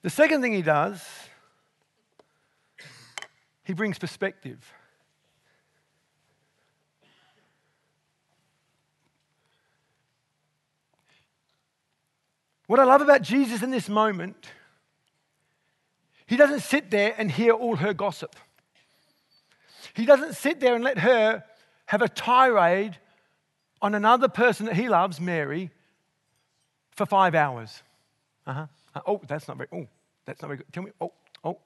The 0.01 0.09
second 0.09 0.41
thing 0.41 0.51
he 0.51 0.61
does, 0.61 1.01
he 3.63 3.73
brings 3.73 3.97
perspective. 3.97 4.73
What 12.67 12.80
I 12.80 12.84
love 12.84 13.01
about 13.01 13.21
Jesus 13.21 13.63
in 13.63 13.71
this 13.71 13.89
moment, 13.89 14.45
he 16.25 16.36
doesn't 16.36 16.60
sit 16.60 16.91
there 16.91 17.15
and 17.17 17.32
hear 17.32 17.53
all 17.53 17.77
her 17.77 17.93
gossip. 17.93 18.36
He 19.93 20.06
doesn't 20.06 20.36
sit 20.36 20.60
there 20.60 20.75
and 20.75 20.84
let 20.84 20.99
her 20.99 21.43
have 21.88 22.01
a 22.01 22.10
tirade 22.10 22.97
on 23.82 23.95
another 23.95 24.27
person 24.27 24.65
that 24.65 24.75
he 24.75 24.89
loves, 24.89 25.21
Mary, 25.21 25.71
for 26.91 27.06
five 27.06 27.34
hours. 27.34 27.82
Uh-huh. 28.45 28.67
Uh, 28.93 28.99
oh, 29.08 29.21
that's 29.27 29.47
not 29.47 29.58
very, 29.58 29.69
oh, 29.71 29.88
that's 30.25 30.41
not 30.41 30.49
very 30.49 30.58
good. 30.58 30.65
Tell 30.73 30.84
me, 30.84 30.91
oh, 30.99 31.13
oh, 31.43 31.58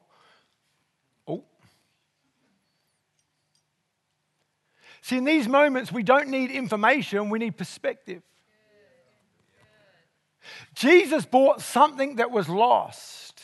oh. 1.27 1.43
See, 5.01 5.17
in 5.17 5.25
these 5.25 5.47
moments, 5.47 5.91
we 5.91 6.03
don't 6.03 6.27
need 6.27 6.51
information, 6.51 7.29
we 7.29 7.39
need 7.39 7.57
perspective. 7.57 8.21
Jesus 10.73 11.25
bought 11.25 11.61
something 11.61 12.15
that 12.15 12.31
was 12.31 12.49
lost. 12.49 13.41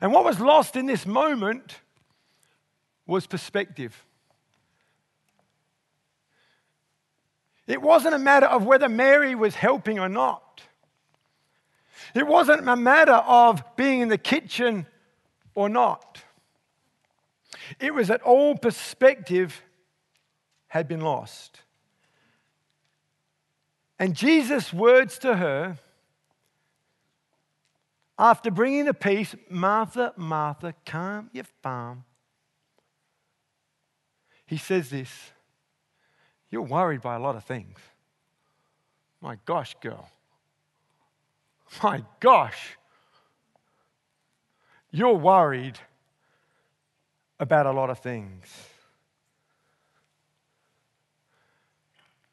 And 0.00 0.12
what 0.12 0.24
was 0.24 0.40
lost 0.40 0.76
in 0.76 0.86
this 0.86 1.06
moment 1.06 1.80
was 3.06 3.26
perspective. 3.26 4.04
It 7.66 7.80
wasn't 7.80 8.14
a 8.14 8.18
matter 8.18 8.46
of 8.46 8.64
whether 8.64 8.88
Mary 8.88 9.34
was 9.34 9.54
helping 9.54 9.98
or 9.98 10.08
not. 10.08 10.62
It 12.14 12.26
wasn't 12.26 12.68
a 12.68 12.76
matter 12.76 13.12
of 13.12 13.62
being 13.76 14.00
in 14.00 14.08
the 14.08 14.18
kitchen 14.18 14.86
or 15.54 15.68
not. 15.68 16.22
It 17.80 17.94
was 17.94 18.08
that 18.08 18.22
all 18.22 18.56
perspective 18.56 19.62
had 20.68 20.88
been 20.88 21.00
lost. 21.00 21.61
And 24.02 24.16
Jesus' 24.16 24.72
words 24.72 25.16
to 25.18 25.36
her, 25.36 25.78
after 28.18 28.50
bringing 28.50 28.84
the 28.84 28.94
peace, 28.94 29.36
Martha, 29.48 30.12
Martha, 30.16 30.74
calm 30.84 31.30
your 31.32 31.44
farm. 31.62 32.02
He 34.44 34.56
says 34.56 34.90
this 34.90 35.30
You're 36.50 36.62
worried 36.62 37.00
by 37.00 37.14
a 37.14 37.20
lot 37.20 37.36
of 37.36 37.44
things. 37.44 37.78
My 39.20 39.38
gosh, 39.44 39.76
girl. 39.80 40.10
My 41.80 42.02
gosh. 42.18 42.76
You're 44.90 45.14
worried 45.14 45.78
about 47.38 47.66
a 47.66 47.70
lot 47.70 47.88
of 47.88 48.00
things. 48.00 48.46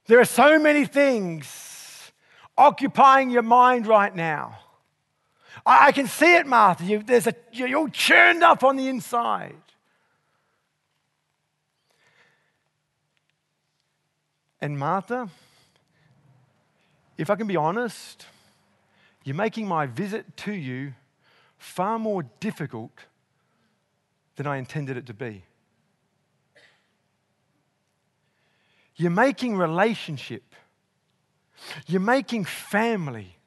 There 0.10 0.20
are 0.20 0.26
so 0.26 0.58
many 0.58 0.86
things 0.86 2.12
occupying 2.58 3.30
your 3.30 3.44
mind 3.44 3.86
right 3.86 4.14
now. 4.16 4.58
I, 5.64 5.92
can 5.92 6.08
see 6.08 6.36
it, 6.36 6.48
Martha. 6.48 6.84
You, 6.84 7.04
there's 7.04 7.28
a, 7.28 7.36
you're 7.52 7.78
all 7.78 7.90
churned 7.90 8.44
up 8.44 8.64
on 8.64 8.76
the 8.76 8.88
inside. 8.88 9.62
And 14.60 14.80
Martha, 14.80 15.30
if 17.16 17.30
I 17.30 17.36
can 17.36 17.46
be 17.46 17.56
honest, 17.56 18.26
you're 19.24 19.36
making 19.36 19.68
my 19.68 19.86
visit 19.86 20.36
to 20.38 20.52
you 20.52 20.96
far 21.60 22.00
more 22.00 22.24
difficult 22.40 23.06
than 24.38 24.48
I 24.48 24.58
intended 24.58 24.98
it 24.98 25.06
to 25.06 25.14
be. 25.14 25.44
You're 29.00 29.12
making 29.12 29.56
relationship, 29.56 30.44
you're 31.88 32.02
making 32.02 32.44
family 32.44 33.38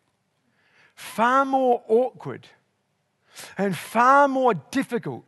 far 0.95 1.45
more 1.45 1.83
awkward 1.89 2.47
and 3.59 3.77
far 3.77 4.29
more 4.29 4.55
difficult 4.55 5.27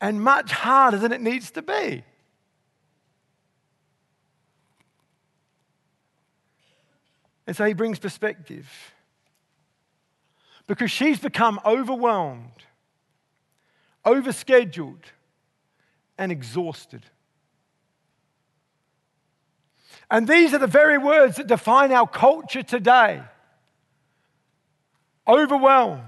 and 0.00 0.22
much 0.22 0.52
harder 0.52 0.96
than 0.96 1.12
it 1.12 1.20
needs 1.20 1.50
to 1.50 1.60
be. 1.60 2.02
And 7.46 7.54
so 7.54 7.66
he 7.66 7.74
brings 7.74 7.98
perspective. 7.98 8.70
Because 10.66 10.90
she's 10.90 11.18
become 11.18 11.60
overwhelmed, 11.66 12.64
overscheduled, 14.06 15.04
and 16.16 16.32
exhausted. 16.32 17.02
And 20.10 20.28
these 20.28 20.54
are 20.54 20.58
the 20.58 20.66
very 20.66 20.98
words 20.98 21.36
that 21.36 21.46
define 21.46 21.92
our 21.92 22.06
culture 22.06 22.62
today 22.62 23.22
overwhelmed, 25.26 26.02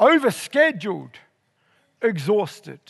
overscheduled, 0.00 1.14
exhausted. 2.02 2.80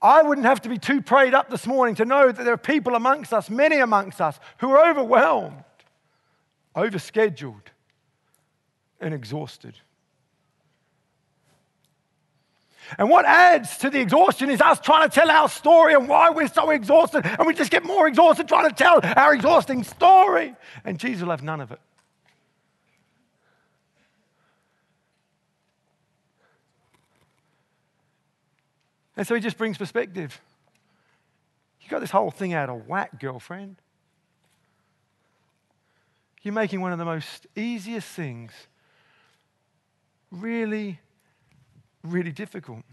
I 0.00 0.22
wouldn't 0.22 0.46
have 0.46 0.60
to 0.62 0.68
be 0.68 0.78
too 0.78 1.00
prayed 1.00 1.34
up 1.34 1.50
this 1.50 1.66
morning 1.66 1.94
to 1.96 2.04
know 2.04 2.30
that 2.30 2.44
there 2.44 2.52
are 2.54 2.58
people 2.58 2.94
amongst 2.94 3.32
us, 3.32 3.48
many 3.48 3.78
amongst 3.78 4.20
us, 4.20 4.38
who 4.58 4.70
are 4.70 4.90
overwhelmed, 4.90 5.64
overscheduled, 6.76 7.62
and 9.00 9.14
exhausted. 9.14 9.74
And 12.98 13.08
what 13.08 13.24
adds 13.24 13.78
to 13.78 13.90
the 13.90 14.00
exhaustion 14.00 14.50
is 14.50 14.60
us 14.60 14.80
trying 14.80 15.08
to 15.08 15.14
tell 15.14 15.30
our 15.30 15.48
story 15.48 15.94
and 15.94 16.08
why 16.08 16.30
we're 16.30 16.48
so 16.48 16.70
exhausted, 16.70 17.24
and 17.24 17.46
we 17.46 17.54
just 17.54 17.70
get 17.70 17.84
more 17.84 18.06
exhausted 18.06 18.48
trying 18.48 18.68
to 18.68 18.74
tell 18.74 19.00
our 19.02 19.34
exhausting 19.34 19.82
story. 19.84 20.54
And 20.84 20.98
Jesus 20.98 21.22
will 21.22 21.30
have 21.30 21.42
none 21.42 21.60
of 21.60 21.72
it. 21.72 21.80
And 29.16 29.26
so 29.26 29.34
he 29.34 29.40
just 29.40 29.56
brings 29.56 29.78
perspective. 29.78 30.40
You 31.80 31.88
got 31.88 32.00
this 32.00 32.10
whole 32.10 32.30
thing 32.30 32.52
out 32.52 32.68
of 32.68 32.88
whack, 32.88 33.20
girlfriend. 33.20 33.76
You're 36.42 36.54
making 36.54 36.80
one 36.80 36.92
of 36.92 36.98
the 36.98 37.04
most 37.04 37.46
easiest 37.56 38.08
things 38.08 38.52
really, 40.30 40.98
really 42.04 42.32
difficult. 42.32 42.84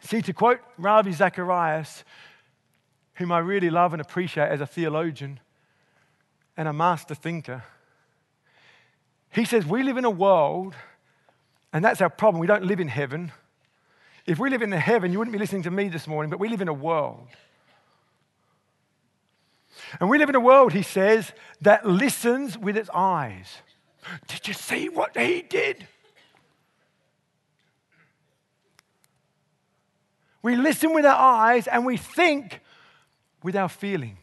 See, 0.00 0.22
to 0.22 0.32
quote 0.32 0.60
Ravi 0.78 1.12
Zacharias, 1.12 2.04
whom 3.14 3.32
I 3.32 3.38
really 3.38 3.70
love 3.70 3.92
and 3.92 4.00
appreciate 4.00 4.48
as 4.48 4.60
a 4.60 4.66
theologian 4.66 5.40
and 6.56 6.68
a 6.68 6.72
master 6.72 7.14
thinker, 7.14 7.64
he 9.32 9.44
says, 9.44 9.66
We 9.66 9.82
live 9.82 9.96
in 9.96 10.04
a 10.04 10.10
world 10.10 10.74
and 11.72 11.84
that's 11.84 12.00
our 12.00 12.10
problem. 12.10 12.40
We 12.40 12.46
don't 12.46 12.64
live 12.64 12.80
in 12.80 12.88
heaven. 12.88 13.32
If 14.26 14.38
we 14.38 14.50
live 14.50 14.62
in 14.62 14.70
the 14.70 14.80
heaven, 14.80 15.12
you 15.12 15.18
wouldn't 15.18 15.32
be 15.32 15.38
listening 15.38 15.62
to 15.64 15.70
me 15.70 15.88
this 15.88 16.06
morning, 16.06 16.30
but 16.30 16.40
we 16.40 16.48
live 16.48 16.60
in 16.60 16.68
a 16.68 16.74
world. 16.74 17.28
And 19.98 20.10
we 20.10 20.18
live 20.18 20.28
in 20.28 20.34
a 20.34 20.40
world, 20.40 20.72
he 20.72 20.82
says, 20.82 21.32
that 21.60 21.86
listens 21.86 22.58
with 22.58 22.76
its 22.76 22.90
eyes. 22.92 23.58
Did 24.26 24.48
you 24.48 24.54
see 24.54 24.88
what 24.88 25.16
he 25.16 25.42
did? 25.42 25.86
We 30.42 30.56
listen 30.56 30.94
with 30.94 31.04
our 31.04 31.16
eyes 31.16 31.66
and 31.66 31.84
we 31.84 31.96
think 31.96 32.60
with 33.42 33.56
our 33.56 33.68
feelings. 33.68 34.16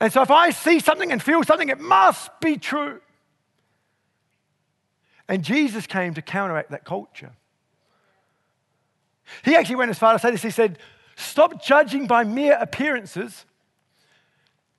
And 0.00 0.12
so 0.12 0.22
if 0.22 0.30
I 0.30 0.50
see 0.50 0.80
something 0.80 1.10
and 1.10 1.22
feel 1.22 1.42
something, 1.44 1.68
it 1.68 1.80
must 1.80 2.30
be 2.40 2.58
true. 2.58 3.00
And 5.28 5.42
Jesus 5.42 5.86
came 5.86 6.14
to 6.14 6.22
counteract 6.22 6.70
that 6.70 6.84
culture. 6.84 7.32
He 9.44 9.56
actually 9.56 9.76
went 9.76 9.90
as 9.90 9.98
far 9.98 10.14
as 10.14 10.22
to 10.22 10.26
say 10.26 10.30
this. 10.32 10.42
He 10.42 10.50
said, 10.50 10.78
Stop 11.16 11.62
judging 11.62 12.06
by 12.06 12.22
mere 12.22 12.56
appearances, 12.60 13.44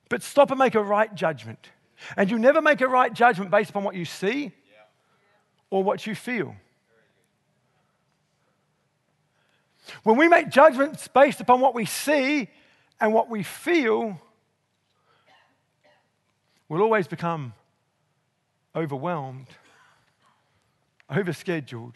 but 0.08 0.22
stop 0.22 0.50
and 0.50 0.58
make 0.58 0.74
a 0.74 0.82
right 0.82 1.14
judgment. 1.14 1.68
And 2.16 2.30
you 2.30 2.38
never 2.38 2.62
make 2.62 2.80
a 2.80 2.88
right 2.88 3.12
judgment 3.12 3.50
based 3.50 3.70
upon 3.70 3.84
what 3.84 3.94
you 3.94 4.06
see 4.06 4.52
or 5.68 5.84
what 5.84 6.06
you 6.06 6.14
feel. 6.14 6.56
When 10.02 10.16
we 10.16 10.28
make 10.28 10.48
judgments 10.48 11.08
based 11.08 11.40
upon 11.40 11.60
what 11.60 11.74
we 11.74 11.84
see 11.84 12.48
and 13.00 13.12
what 13.12 13.28
we 13.30 13.42
feel, 13.42 14.20
we'll 16.68 16.82
always 16.82 17.06
become 17.06 17.54
overwhelmed 18.74 19.46
overscheduled, 21.10 21.94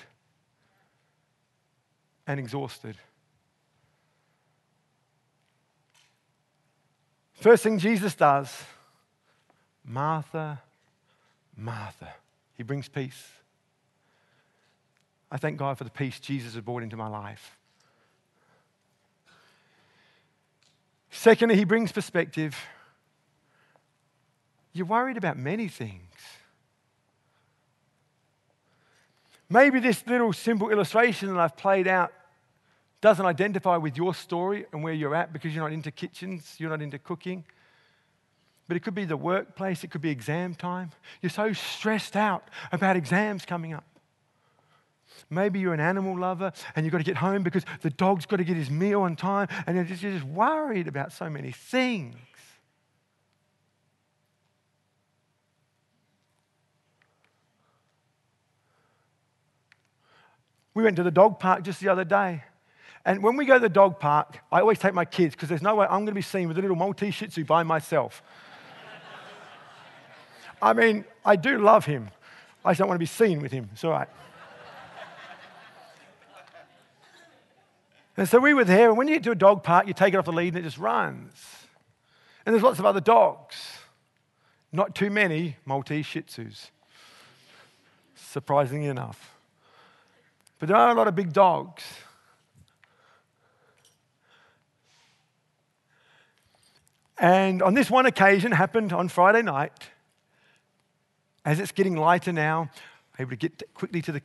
and 2.26 2.40
exhausted. 2.40 2.96
First 7.34 7.62
thing 7.62 7.78
Jesus 7.78 8.14
does 8.14 8.62
Martha, 9.84 10.60
Martha. 11.56 12.14
He 12.56 12.62
brings 12.62 12.88
peace. 12.88 13.28
I 15.30 15.36
thank 15.36 15.58
God 15.58 15.76
for 15.76 15.84
the 15.84 15.90
peace 15.90 16.18
Jesus 16.20 16.54
has 16.54 16.62
brought 16.62 16.82
into 16.82 16.96
my 16.96 17.08
life. 17.08 17.56
Secondly, 21.16 21.54
he 21.54 21.64
brings 21.64 21.92
perspective. 21.92 22.56
You're 24.72 24.86
worried 24.86 25.16
about 25.16 25.38
many 25.38 25.68
things. 25.68 26.10
Maybe 29.48 29.78
this 29.78 30.04
little 30.08 30.32
simple 30.32 30.70
illustration 30.70 31.28
that 31.28 31.38
I've 31.38 31.56
played 31.56 31.86
out 31.86 32.12
doesn't 33.00 33.24
identify 33.24 33.76
with 33.76 33.96
your 33.96 34.12
story 34.12 34.66
and 34.72 34.82
where 34.82 34.92
you're 34.92 35.14
at 35.14 35.32
because 35.32 35.54
you're 35.54 35.62
not 35.62 35.72
into 35.72 35.92
kitchens, 35.92 36.56
you're 36.58 36.70
not 36.70 36.82
into 36.82 36.98
cooking. 36.98 37.44
But 38.66 38.76
it 38.76 38.80
could 38.80 38.94
be 38.94 39.04
the 39.04 39.16
workplace, 39.16 39.84
it 39.84 39.92
could 39.92 40.00
be 40.00 40.10
exam 40.10 40.56
time. 40.56 40.90
You're 41.22 41.30
so 41.30 41.52
stressed 41.52 42.16
out 42.16 42.48
about 42.72 42.96
exams 42.96 43.44
coming 43.44 43.72
up. 43.72 43.84
Maybe 45.30 45.60
you're 45.60 45.74
an 45.74 45.80
animal 45.80 46.18
lover 46.18 46.52
and 46.74 46.84
you've 46.84 46.92
got 46.92 46.98
to 46.98 47.04
get 47.04 47.16
home 47.16 47.42
because 47.42 47.64
the 47.82 47.90
dog's 47.90 48.26
got 48.26 48.36
to 48.36 48.44
get 48.44 48.56
his 48.56 48.70
meal 48.70 49.02
on 49.02 49.16
time 49.16 49.48
and 49.66 49.76
you're 49.76 49.84
just, 49.84 50.02
you're 50.02 50.12
just 50.12 50.24
worried 50.24 50.88
about 50.88 51.12
so 51.12 51.28
many 51.28 51.52
things. 51.52 52.16
We 60.74 60.82
went 60.82 60.96
to 60.96 61.04
the 61.04 61.10
dog 61.10 61.38
park 61.38 61.62
just 61.62 61.80
the 61.80 61.88
other 61.88 62.04
day. 62.04 62.42
And 63.06 63.22
when 63.22 63.36
we 63.36 63.44
go 63.44 63.54
to 63.54 63.60
the 63.60 63.68
dog 63.68 64.00
park, 64.00 64.38
I 64.50 64.60
always 64.60 64.78
take 64.78 64.94
my 64.94 65.04
kids 65.04 65.34
because 65.34 65.48
there's 65.48 65.62
no 65.62 65.76
way 65.76 65.86
I'm 65.86 66.00
going 66.00 66.06
to 66.06 66.12
be 66.12 66.22
seen 66.22 66.48
with 66.48 66.58
a 66.58 66.60
little 66.60 66.76
Maltese 66.76 67.14
Shih 67.14 67.28
Tzu 67.28 67.44
by 67.44 67.62
myself. 67.62 68.22
I 70.62 70.72
mean, 70.72 71.04
I 71.24 71.36
do 71.36 71.58
love 71.58 71.84
him. 71.84 72.10
I 72.64 72.70
just 72.70 72.78
don't 72.78 72.88
want 72.88 72.96
to 72.96 73.02
be 73.02 73.06
seen 73.06 73.40
with 73.40 73.52
him. 73.52 73.68
It's 73.72 73.84
all 73.84 73.92
right. 73.92 74.08
And 78.16 78.28
so 78.28 78.38
we 78.38 78.54
were 78.54 78.64
there, 78.64 78.88
and 78.88 78.98
when 78.98 79.08
you 79.08 79.14
get 79.14 79.24
to 79.24 79.30
a 79.32 79.36
dog 79.36 79.62
park, 79.62 79.86
you 79.86 79.94
take 79.94 80.14
it 80.14 80.16
off 80.16 80.24
the 80.24 80.32
lead 80.32 80.54
and 80.54 80.58
it 80.58 80.62
just 80.62 80.78
runs. 80.78 81.32
And 82.46 82.52
there's 82.52 82.62
lots 82.62 82.78
of 82.78 82.86
other 82.86 83.00
dogs. 83.00 83.56
Not 84.72 84.94
too 84.94 85.10
many 85.10 85.56
Maltese 85.64 86.06
Shih 86.06 86.22
Tzus, 86.22 86.70
surprisingly 88.14 88.88
enough. 88.88 89.34
But 90.58 90.68
there 90.68 90.76
are 90.76 90.90
a 90.90 90.94
lot 90.94 91.08
of 91.08 91.14
big 91.14 91.32
dogs. 91.32 91.84
And 97.18 97.62
on 97.62 97.74
this 97.74 97.90
one 97.90 98.06
occasion, 98.06 98.52
happened 98.52 98.92
on 98.92 99.08
Friday 99.08 99.42
night, 99.42 99.90
as 101.44 101.60
it's 101.60 101.72
getting 101.72 101.96
lighter 101.96 102.32
now, 102.32 102.70
able 103.18 103.30
to 103.30 103.36
get 103.36 103.62
quickly 103.74 104.02
to 104.02 104.12
the 104.12 104.22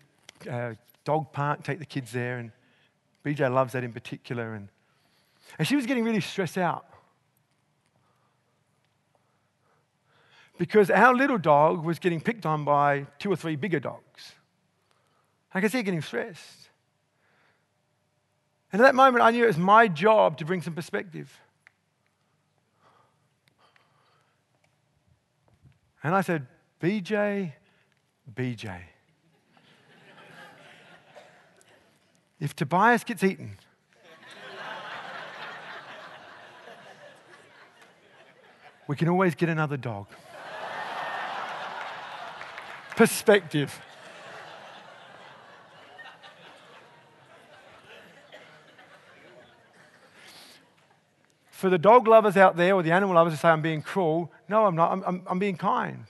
uh, 0.49 0.73
dog 1.04 1.32
park, 1.32 1.63
take 1.63 1.80
the 1.80 1.86
kids 1.86 2.12
there, 2.12 2.39
and 2.39 2.52
BJ 3.29 3.53
loves 3.53 3.73
that 3.73 3.83
in 3.83 3.93
particular. 3.93 4.55
And, 4.55 4.69
and 5.57 5.67
she 5.67 5.75
was 5.75 5.85
getting 5.85 6.03
really 6.03 6.21
stressed 6.21 6.57
out. 6.57 6.85
Because 10.57 10.89
our 10.89 11.15
little 11.15 11.37
dog 11.37 11.85
was 11.85 11.99
getting 11.99 12.19
picked 12.19 12.45
on 12.45 12.65
by 12.65 13.05
two 13.19 13.31
or 13.31 13.35
three 13.35 13.55
bigger 13.55 13.79
dogs. 13.79 14.33
I 15.53 15.61
could 15.61 15.71
see 15.71 15.77
her 15.77 15.83
getting 15.83 16.01
stressed. 16.01 16.69
And 18.71 18.81
at 18.81 18.85
that 18.85 18.95
moment, 18.95 19.23
I 19.23 19.31
knew 19.31 19.43
it 19.43 19.47
was 19.47 19.57
my 19.57 19.87
job 19.87 20.37
to 20.37 20.45
bring 20.45 20.61
some 20.61 20.73
perspective. 20.73 21.31
And 26.03 26.15
I 26.15 26.21
said, 26.21 26.47
BJ, 26.81 27.53
BJ. 28.33 28.79
If 32.39 32.56
Tobias 32.56 33.04
gets 33.04 33.23
eaten, 33.23 33.58
we 38.88 38.95
can 38.95 39.10
always 39.10 39.36
get 39.36 39.49
another 39.49 39.78
dog. 39.78 40.08
Perspective. 42.95 43.80
For 51.52 51.69
the 51.69 51.78
dog 51.78 52.08
lovers 52.08 52.38
out 52.38 52.56
there 52.56 52.73
or 52.73 52.82
the 52.84 52.91
animal 52.91 53.15
lovers 53.15 53.34
who 53.34 53.38
say 53.38 53.49
I'm 53.49 53.62
being 53.62 53.82
cruel, 53.82 54.32
no, 54.47 54.65
I'm 54.65 54.75
not. 54.75 54.93
I'm, 54.93 55.04
I'm, 55.06 55.21
I'm 55.28 55.39
being 55.39 55.58
kind 55.58 56.06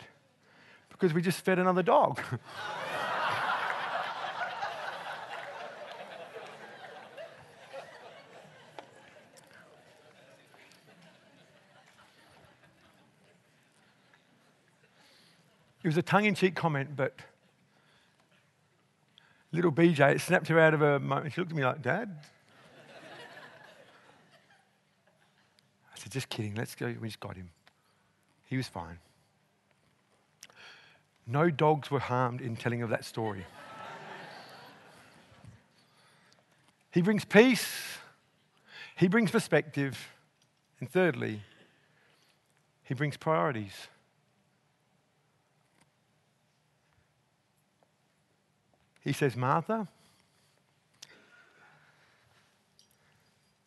because 0.90 1.12
we 1.12 1.24
just 1.24 1.42
fed 1.44 1.58
another 1.58 1.82
dog. 1.82 2.22
was 15.90 15.98
a 15.98 16.04
tongue 16.04 16.26
in 16.26 16.36
cheek 16.36 16.56
comment, 16.56 16.96
but 16.96 17.16
little 19.52 19.72
BJ, 19.72 20.16
it 20.16 20.22
snapped 20.22 20.48
her 20.48 20.60
out 20.60 20.76
of 20.76 20.82
her 20.82 21.00
moment. 21.00 21.34
She 21.34 21.42
looked 21.42 21.52
at 21.52 21.58
me 21.58 21.66
like, 21.66 21.82
Dad? 21.82 22.16
I 25.92 25.98
said, 25.98 26.12
Just 26.12 26.30
kidding, 26.30 26.54
let's 26.54 26.76
go. 26.76 26.94
We 27.02 27.08
just 27.08 27.20
got 27.20 27.36
him. 27.36 27.50
He 28.46 28.56
was 28.56 28.68
fine. 28.68 29.00
No 31.26 31.50
dogs 31.50 31.90
were 31.90 32.00
harmed 32.00 32.40
in 32.40 32.56
telling 32.56 32.84
of 32.84 32.92
that 32.92 33.04
story. 33.04 33.46
he 36.92 37.02
brings 37.02 37.26
peace, 37.26 37.98
he 38.96 39.08
brings 39.08 39.32
perspective, 39.32 39.98
and 40.80 40.88
thirdly, 40.88 41.42
he 42.84 42.94
brings 42.94 43.18
priorities. 43.18 43.88
He 49.04 49.14
says, 49.14 49.36
Martha, 49.36 49.88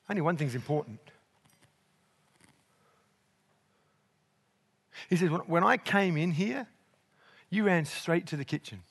only 0.09 0.23
one 0.23 0.37
thing's 0.37 0.55
important. 0.55 1.01
He 5.09 5.17
says, 5.17 5.31
When 5.47 5.65
I 5.65 5.77
came 5.77 6.17
in 6.17 6.33
here, 6.33 6.67
you 7.51 7.65
ran 7.65 7.85
straight 7.85 8.27
to 8.29 8.37
the 8.37 8.45
kitchen. 8.45 8.83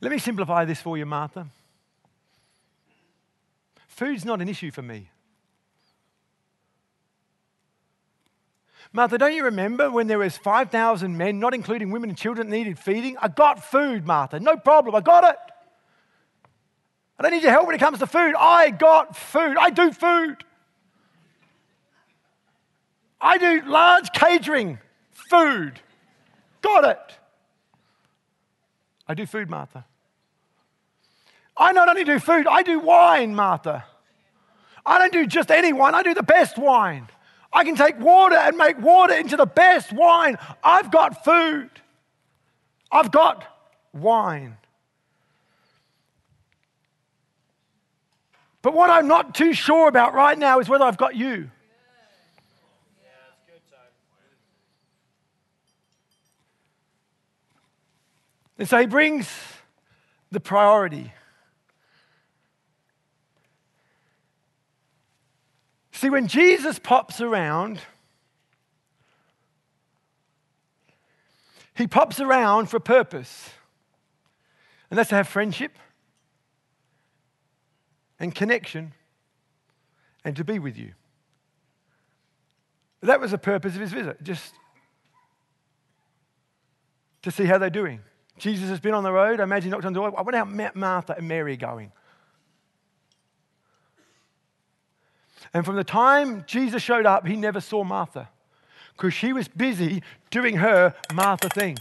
Let 0.00 0.10
me 0.10 0.18
simplify 0.18 0.64
this 0.64 0.80
for 0.80 0.96
you, 0.96 1.04
Martha. 1.04 1.46
Food's 3.86 4.24
not 4.24 4.40
an 4.40 4.48
issue 4.48 4.70
for 4.70 4.82
me. 4.82 5.10
Martha, 8.92 9.18
don't 9.18 9.34
you 9.34 9.44
remember 9.44 9.90
when 9.90 10.08
there 10.08 10.18
was 10.18 10.36
5,000 10.36 11.16
men, 11.16 11.38
not 11.38 11.54
including 11.54 11.90
women 11.90 12.10
and 12.10 12.18
children, 12.18 12.50
needed 12.50 12.78
feeding? 12.78 13.16
I 13.22 13.28
got 13.28 13.64
food, 13.64 14.04
Martha. 14.06 14.40
No 14.40 14.56
problem. 14.56 14.94
I 14.94 15.00
got 15.00 15.24
it. 15.24 15.36
I 17.18 17.22
don't 17.22 17.32
need 17.32 17.42
your 17.42 17.52
help 17.52 17.66
when 17.66 17.76
it 17.76 17.78
comes 17.78 18.00
to 18.00 18.06
food. 18.06 18.34
I 18.36 18.70
got 18.70 19.16
food. 19.16 19.56
I 19.58 19.70
do 19.70 19.92
food. 19.92 20.44
I 23.20 23.38
do 23.38 23.62
large 23.66 24.10
catering, 24.12 24.78
food. 25.12 25.78
Got 26.62 26.84
it. 26.84 27.18
I 29.06 29.14
do 29.14 29.26
food, 29.26 29.50
Martha. 29.50 29.84
I 31.56 31.72
not 31.72 31.88
only 31.88 32.04
do 32.04 32.18
food, 32.18 32.46
I 32.46 32.62
do 32.62 32.80
wine, 32.80 33.34
Martha. 33.34 33.84
I 34.86 34.98
don't 34.98 35.12
do 35.12 35.26
just 35.26 35.50
any 35.50 35.72
wine, 35.72 35.94
I 35.94 36.02
do 36.02 36.14
the 36.14 36.22
best 36.22 36.56
wine. 36.56 37.08
I 37.52 37.64
can 37.64 37.74
take 37.74 37.98
water 37.98 38.36
and 38.36 38.56
make 38.56 38.78
water 38.80 39.14
into 39.14 39.36
the 39.36 39.46
best 39.46 39.92
wine. 39.92 40.38
I've 40.62 40.90
got 40.90 41.24
food. 41.24 41.70
I've 42.92 43.10
got 43.10 43.44
wine. 43.92 44.56
But 48.62 48.74
what 48.74 48.90
I'm 48.90 49.08
not 49.08 49.34
too 49.34 49.52
sure 49.52 49.88
about 49.88 50.14
right 50.14 50.38
now 50.38 50.60
is 50.60 50.68
whether 50.68 50.84
I've 50.84 50.98
got 50.98 51.16
you. 51.16 51.50
And 58.58 58.68
so 58.68 58.78
he 58.78 58.86
brings 58.86 59.26
the 60.30 60.38
priority. 60.38 61.14
See, 66.00 66.08
when 66.08 66.28
Jesus 66.28 66.78
pops 66.78 67.20
around, 67.20 67.78
he 71.74 71.86
pops 71.86 72.20
around 72.20 72.70
for 72.70 72.78
a 72.78 72.80
purpose, 72.80 73.50
and 74.88 74.98
that's 74.98 75.10
to 75.10 75.16
have 75.16 75.28
friendship 75.28 75.72
and 78.18 78.34
connection 78.34 78.94
and 80.24 80.34
to 80.36 80.42
be 80.42 80.58
with 80.58 80.78
you. 80.78 80.92
That 83.02 83.20
was 83.20 83.32
the 83.32 83.36
purpose 83.36 83.74
of 83.74 83.82
his 83.82 83.92
visit, 83.92 84.22
just 84.22 84.54
to 87.20 87.30
see 87.30 87.44
how 87.44 87.58
they're 87.58 87.68
doing. 87.68 88.00
Jesus 88.38 88.70
has 88.70 88.80
been 88.80 88.94
on 88.94 89.04
the 89.04 89.12
road. 89.12 89.38
I 89.38 89.42
imagine 89.42 89.64
he 89.64 89.70
knocked 89.70 89.84
on 89.84 89.92
the 89.92 90.00
door. 90.00 90.18
I 90.18 90.22
wonder 90.22 90.38
how 90.38 90.70
Martha 90.72 91.16
and 91.18 91.28
Mary 91.28 91.52
are 91.52 91.56
going. 91.56 91.92
And 95.52 95.64
from 95.64 95.76
the 95.76 95.84
time 95.84 96.44
Jesus 96.46 96.82
showed 96.82 97.06
up, 97.06 97.26
he 97.26 97.36
never 97.36 97.60
saw 97.60 97.82
Martha 97.82 98.28
because 98.96 99.14
she 99.14 99.32
was 99.32 99.48
busy 99.48 100.02
doing 100.30 100.56
her 100.56 100.94
Martha 101.12 101.48
thing. 101.48 101.76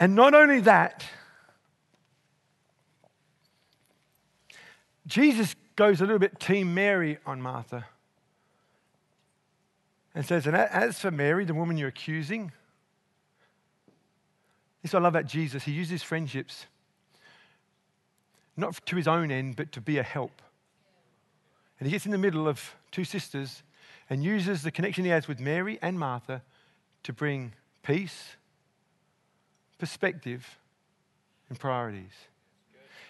And 0.00 0.16
not 0.16 0.34
only 0.34 0.60
that, 0.60 1.04
Jesus 5.06 5.54
goes 5.76 6.00
a 6.00 6.04
little 6.04 6.18
bit 6.18 6.40
Team 6.40 6.74
Mary 6.74 7.18
on 7.24 7.40
Martha 7.40 7.86
and 10.14 10.24
says, 10.26 10.46
And 10.46 10.56
as 10.56 10.98
for 10.98 11.10
Mary, 11.10 11.44
the 11.44 11.54
woman 11.54 11.76
you're 11.76 11.88
accusing, 11.88 12.52
this 14.82 14.94
I 14.94 14.98
love 14.98 15.14
about 15.14 15.26
Jesus. 15.26 15.62
He 15.62 15.72
uses 15.72 16.02
friendships 16.02 16.66
not 18.56 18.84
to 18.86 18.96
his 18.96 19.08
own 19.08 19.30
end, 19.30 19.56
but 19.56 19.72
to 19.72 19.80
be 19.80 19.98
a 19.98 20.02
help. 20.02 20.42
And 21.78 21.86
he 21.86 21.92
gets 21.92 22.04
in 22.04 22.12
the 22.12 22.18
middle 22.18 22.46
of 22.46 22.74
two 22.90 23.04
sisters 23.04 23.62
and 24.10 24.22
uses 24.22 24.62
the 24.62 24.70
connection 24.70 25.04
he 25.04 25.10
has 25.10 25.26
with 25.26 25.40
Mary 25.40 25.78
and 25.80 25.98
Martha 25.98 26.42
to 27.04 27.12
bring 27.12 27.54
peace, 27.82 28.36
perspective, 29.78 30.58
and 31.48 31.58
priorities. 31.58 32.12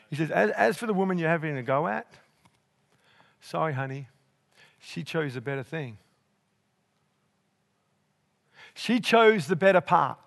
He 0.09 0.17
says, 0.17 0.31
as, 0.31 0.51
as 0.51 0.77
for 0.77 0.87
the 0.87 0.95
woman 0.95 1.19
you're 1.19 1.29
having 1.29 1.57
a 1.57 1.63
go 1.63 1.87
at, 1.87 2.07
sorry, 3.41 3.73
honey, 3.73 4.09
she 4.79 5.03
chose 5.03 5.37
a 5.37 5.41
better 5.41 5.63
thing. 5.63 5.99
She 8.75 9.01
chose 9.01 9.47
the 9.47 9.57
better 9.57 9.81
part. 9.81 10.19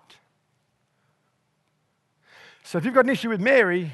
So 2.62 2.78
if 2.78 2.84
you've 2.84 2.94
got 2.94 3.04
an 3.04 3.10
issue 3.10 3.28
with 3.28 3.40
Mary, 3.40 3.92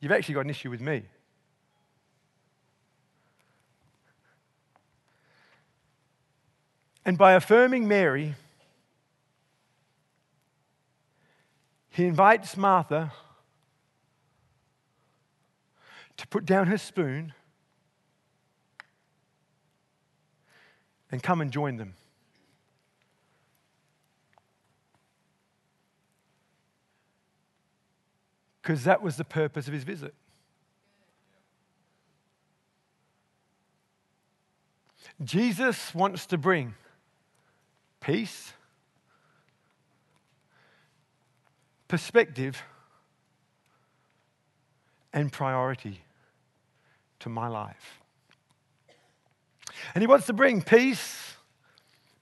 you've 0.00 0.12
actually 0.12 0.34
got 0.34 0.44
an 0.44 0.50
issue 0.50 0.70
with 0.70 0.80
me. 0.80 1.02
And 7.04 7.16
by 7.16 7.32
affirming 7.32 7.88
Mary, 7.88 8.34
he 11.88 12.06
invites 12.06 12.56
Martha 12.56 13.12
to 16.18 16.26
put 16.28 16.44
down 16.44 16.66
her 16.66 16.78
spoon 16.78 17.32
and 21.10 21.22
come 21.22 21.40
and 21.40 21.50
join 21.50 21.76
them. 21.78 21.94
Because 28.62 28.84
that 28.84 29.02
was 29.02 29.16
the 29.16 29.24
purpose 29.24 29.66
of 29.66 29.74
his 29.74 29.84
visit. 29.84 30.14
Jesus 35.22 35.94
wants 35.94 36.26
to 36.26 36.38
bring 36.38 36.74
peace, 38.00 38.52
perspective, 41.88 42.62
and 45.12 45.30
priority 45.30 46.00
to 47.18 47.28
my 47.28 47.48
life. 47.48 48.00
And 49.94 50.02
he 50.02 50.06
wants 50.06 50.26
to 50.26 50.32
bring 50.32 50.62
peace, 50.62 51.34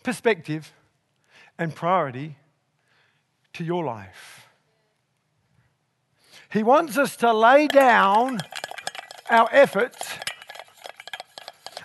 perspective, 0.03 0.72
and 1.59 1.74
priority 1.74 2.36
to 3.53 3.64
your 3.64 3.84
life. 3.84 4.38
He 6.51 6.62
wants 6.62 6.96
us 6.96 7.16
to 7.16 7.32
lay 7.32 7.68
down 7.68 8.38
our 9.28 9.49
efforts 9.53 10.14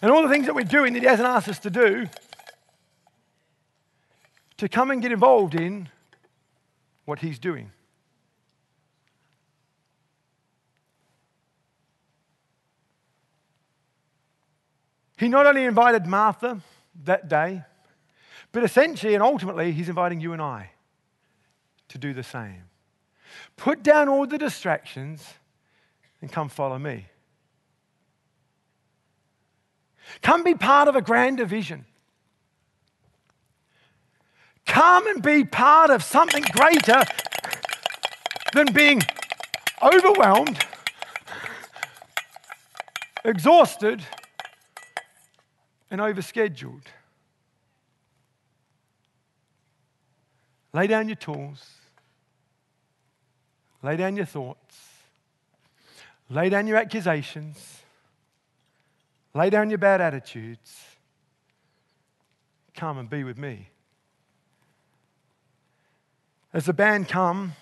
and 0.02 0.12
all 0.12 0.24
the 0.24 0.30
things 0.30 0.46
that 0.46 0.56
we're 0.56 0.64
doing 0.64 0.94
that 0.94 1.02
He 1.02 1.08
hasn't 1.08 1.28
asked 1.28 1.50
us 1.50 1.60
to 1.60 1.70
do 1.70 2.08
to 4.58 4.70
come 4.70 4.92
and 4.92 5.02
get 5.02 5.12
involved 5.12 5.56
in 5.56 5.90
what 7.06 7.20
He's 7.20 7.40
doing. 7.40 7.72
He 15.18 15.28
not 15.28 15.46
only 15.46 15.66
invited 15.66 16.06
Martha 16.06 16.62
that 17.04 17.28
day, 17.28 17.64
but 18.52 18.64
essentially 18.64 19.14
and 19.14 19.24
ultimately, 19.24 19.72
He's 19.72 19.90
inviting 19.90 20.22
you 20.22 20.34
and 20.34 20.42
I 20.42 20.72
to 21.90 21.98
do 21.98 22.14
the 22.14 22.24
same. 22.24 22.64
Put 23.58 23.84
down 23.84 24.10
all 24.10 24.26
the 24.26 24.38
distractions 24.38 25.26
and 26.22 26.32
come 26.32 26.50
follow 26.50 26.80
me. 26.80 27.08
Come 30.22 30.44
be 30.44 30.56
part 30.56 30.88
of 30.88 30.96
a 30.96 31.02
grander 31.02 31.46
vision. 31.46 31.86
Come 34.66 35.08
and 35.08 35.22
be 35.22 35.44
part 35.44 35.90
of 35.90 36.04
something 36.04 36.44
greater 36.52 37.04
than 38.54 38.72
being 38.74 39.02
overwhelmed, 39.82 40.66
exhausted, 43.26 44.02
and 45.92 46.00
overscheduled. 46.00 46.84
Lay 50.74 50.88
down 50.88 51.08
your 51.08 51.16
tools. 51.16 51.70
Lay 53.84 53.98
down 53.98 54.16
your 54.16 54.26
thoughts. 54.26 54.78
Lay 56.30 56.50
down 56.50 56.66
your 56.66 56.78
accusations. 56.78 57.82
Lay 59.36 59.50
down 59.50 59.70
your 59.70 59.78
bad 59.78 60.00
attitudes. 60.00 60.86
Come 62.76 62.98
and 62.98 63.10
be 63.10 63.24
with 63.24 63.38
me. 63.38 63.70
As 66.54 66.66
the 66.66 66.74
band 66.74 67.10
come, 67.10 67.54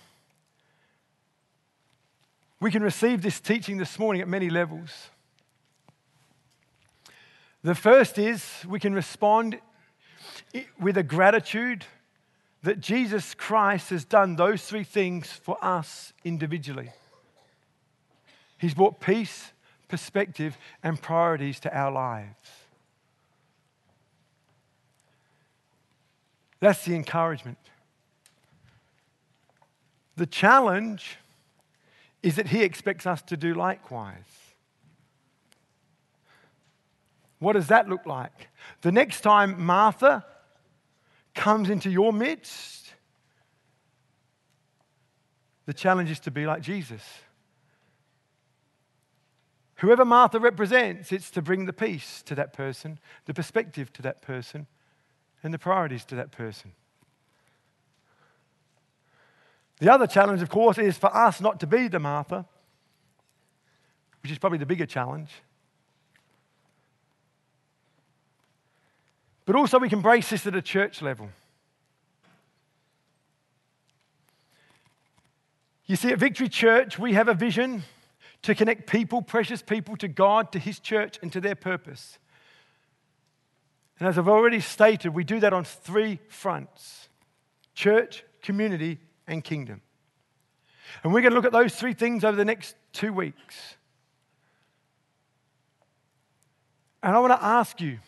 we 2.59 2.69
can 2.69 2.83
receive 2.83 3.23
this 3.23 3.39
teaching 3.39 3.77
this 3.77 3.97
morning 3.97 4.21
at 4.21 4.27
many 4.27 4.49
levels. 4.49 5.09
The 7.63 7.73
first 7.73 8.19
is 8.19 8.63
we 8.67 8.79
can 8.79 8.93
respond 8.93 9.59
with 10.79 10.97
a 10.97 11.03
gratitude 11.03 11.85
that 12.63 12.79
Jesus 12.79 13.33
Christ 13.33 13.89
has 13.89 14.05
done 14.05 14.35
those 14.35 14.63
three 14.63 14.83
things 14.83 15.31
for 15.31 15.57
us 15.63 16.13
individually. 16.23 16.91
He's 18.57 18.75
brought 18.75 18.99
peace, 18.99 19.51
perspective 19.87 20.57
and 20.83 21.01
priorities 21.01 21.59
to 21.61 21.75
our 21.75 21.91
lives. 21.91 22.39
That's 26.59 26.85
the 26.85 26.93
encouragement. 26.95 27.57
The 30.15 30.27
challenge 30.27 31.17
is 32.21 32.35
that 32.35 32.47
he 32.47 32.61
expects 32.61 33.07
us 33.07 33.23
to 33.23 33.35
do 33.35 33.55
likewise. 33.55 34.15
What 37.39 37.53
does 37.53 37.67
that 37.69 37.89
look 37.89 38.05
like? 38.05 38.49
The 38.81 38.91
next 38.91 39.21
time 39.21 39.59
Martha 39.63 40.23
comes 41.33 41.69
into 41.69 41.89
your 41.89 42.11
midst, 42.13 42.93
the 45.65 45.73
challenge 45.73 46.11
is 46.11 46.19
to 46.21 46.31
be 46.31 46.45
like 46.45 46.61
Jesus. 46.61 47.03
Whoever 49.75 50.05
Martha 50.05 50.39
represents, 50.39 51.11
it's 51.11 51.31
to 51.31 51.41
bring 51.41 51.65
the 51.65 51.73
peace 51.73 52.21
to 52.23 52.35
that 52.35 52.53
person, 52.53 52.99
the 53.25 53.33
perspective 53.33 53.91
to 53.93 54.01
that 54.03 54.21
person, 54.21 54.67
and 55.43 55.53
the 55.53 55.59
priorities 55.59 56.05
to 56.05 56.15
that 56.15 56.31
person. 56.31 56.73
The 59.79 59.91
other 59.91 60.05
challenge, 60.05 60.43
of 60.43 60.49
course, 60.49 60.77
is 60.77 60.97
for 60.97 61.15
us 61.15 61.41
not 61.41 61.59
to 61.61 61.67
be 61.67 61.87
the 61.87 61.99
Martha, 61.99 62.45
which 64.21 64.31
is 64.31 64.37
probably 64.37 64.59
the 64.59 64.67
bigger 64.67 64.85
challenge. 64.85 65.31
But 69.51 69.59
also, 69.59 69.79
we 69.79 69.89
can 69.89 69.99
brace 69.99 70.29
this 70.29 70.47
at 70.47 70.55
a 70.55 70.61
church 70.61 71.01
level. 71.01 71.29
You 75.85 75.97
see, 75.97 76.13
at 76.13 76.19
Victory 76.19 76.47
Church, 76.47 76.97
we 76.97 77.15
have 77.15 77.27
a 77.27 77.33
vision 77.33 77.83
to 78.43 78.55
connect 78.55 78.89
people, 78.89 79.21
precious 79.21 79.61
people, 79.61 79.97
to 79.97 80.07
God, 80.07 80.53
to 80.53 80.59
His 80.59 80.79
church, 80.79 81.19
and 81.21 81.33
to 81.33 81.41
their 81.41 81.55
purpose. 81.55 82.17
And 83.99 84.07
as 84.07 84.17
I've 84.17 84.29
already 84.29 84.61
stated, 84.61 85.09
we 85.09 85.25
do 85.25 85.41
that 85.41 85.51
on 85.51 85.65
three 85.65 86.19
fronts 86.29 87.09
church, 87.73 88.23
community, 88.41 88.99
and 89.27 89.43
kingdom. 89.43 89.81
And 91.03 91.11
we're 91.11 91.19
going 91.19 91.31
to 91.31 91.35
look 91.35 91.43
at 91.43 91.51
those 91.51 91.75
three 91.75 91.93
things 91.93 92.23
over 92.23 92.37
the 92.37 92.45
next 92.45 92.77
two 92.93 93.11
weeks. 93.11 93.75
And 97.03 97.13
I 97.13 97.19
want 97.19 97.33
to 97.33 97.45
ask 97.45 97.81
you 97.81 97.99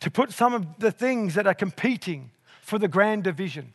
to 0.00 0.10
put 0.10 0.32
some 0.32 0.54
of 0.54 0.78
the 0.78 0.90
things 0.90 1.34
that 1.34 1.46
are 1.46 1.54
competing 1.54 2.30
for 2.60 2.78
the 2.78 2.88
grand 2.88 3.24
division. 3.24 3.74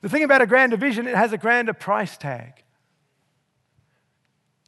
the 0.00 0.08
thing 0.08 0.22
about 0.22 0.40
a 0.40 0.46
grand 0.46 0.70
division, 0.70 1.08
it 1.08 1.16
has 1.16 1.32
a 1.32 1.38
grander 1.38 1.72
price 1.72 2.16
tag. 2.16 2.62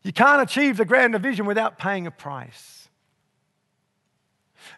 You 0.03 0.13
can't 0.13 0.43
achieve 0.43 0.77
the 0.77 0.85
grand 0.85 1.13
division 1.13 1.47
without 1.47 1.79
paying 1.79 2.07
a 2.07 2.11
price. 2.11 2.89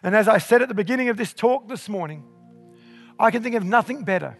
And 0.03 0.15
as 0.15 0.27
I 0.27 0.37
said 0.37 0.61
at 0.61 0.67
the 0.67 0.75
beginning 0.75 1.09
of 1.09 1.17
this 1.17 1.33
talk 1.33 1.67
this 1.67 1.87
morning, 1.89 2.23
I 3.19 3.31
can 3.31 3.41
think 3.41 3.55
of 3.55 3.63
nothing 3.63 4.03
better 4.03 4.37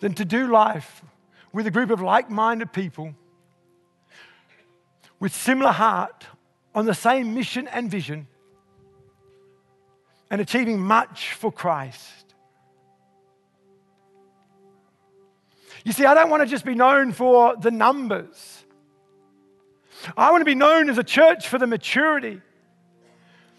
than 0.00 0.14
to 0.14 0.24
do 0.24 0.46
life 0.46 1.02
with 1.52 1.66
a 1.66 1.70
group 1.70 1.90
of 1.90 2.00
like 2.00 2.30
minded 2.30 2.72
people 2.72 3.14
with 5.18 5.34
similar 5.34 5.72
heart 5.72 6.26
on 6.74 6.86
the 6.86 6.94
same 6.94 7.34
mission 7.34 7.68
and 7.68 7.90
vision 7.90 8.26
and 10.30 10.40
achieving 10.40 10.78
much 10.80 11.34
for 11.34 11.50
Christ. 11.50 12.34
You 15.84 15.92
see, 15.92 16.04
I 16.04 16.14
don't 16.14 16.30
want 16.30 16.42
to 16.42 16.48
just 16.48 16.64
be 16.64 16.74
known 16.74 17.12
for 17.12 17.56
the 17.56 17.70
numbers. 17.70 18.64
I 20.16 20.30
want 20.30 20.42
to 20.42 20.46
be 20.46 20.54
known 20.54 20.88
as 20.88 20.98
a 20.98 21.04
church 21.04 21.48
for 21.48 21.58
the 21.58 21.66
maturity. 21.66 22.40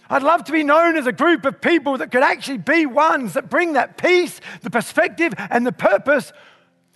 I'd 0.09 0.23
love 0.23 0.43
to 0.45 0.51
be 0.51 0.63
known 0.63 0.97
as 0.97 1.07
a 1.07 1.11
group 1.11 1.45
of 1.45 1.61
people 1.61 1.97
that 1.97 2.11
could 2.11 2.23
actually 2.23 2.57
be 2.57 2.85
ones 2.85 3.33
that 3.33 3.49
bring 3.49 3.73
that 3.73 3.97
peace, 3.97 4.41
the 4.61 4.69
perspective, 4.69 5.33
and 5.37 5.65
the 5.65 5.71
purpose 5.71 6.33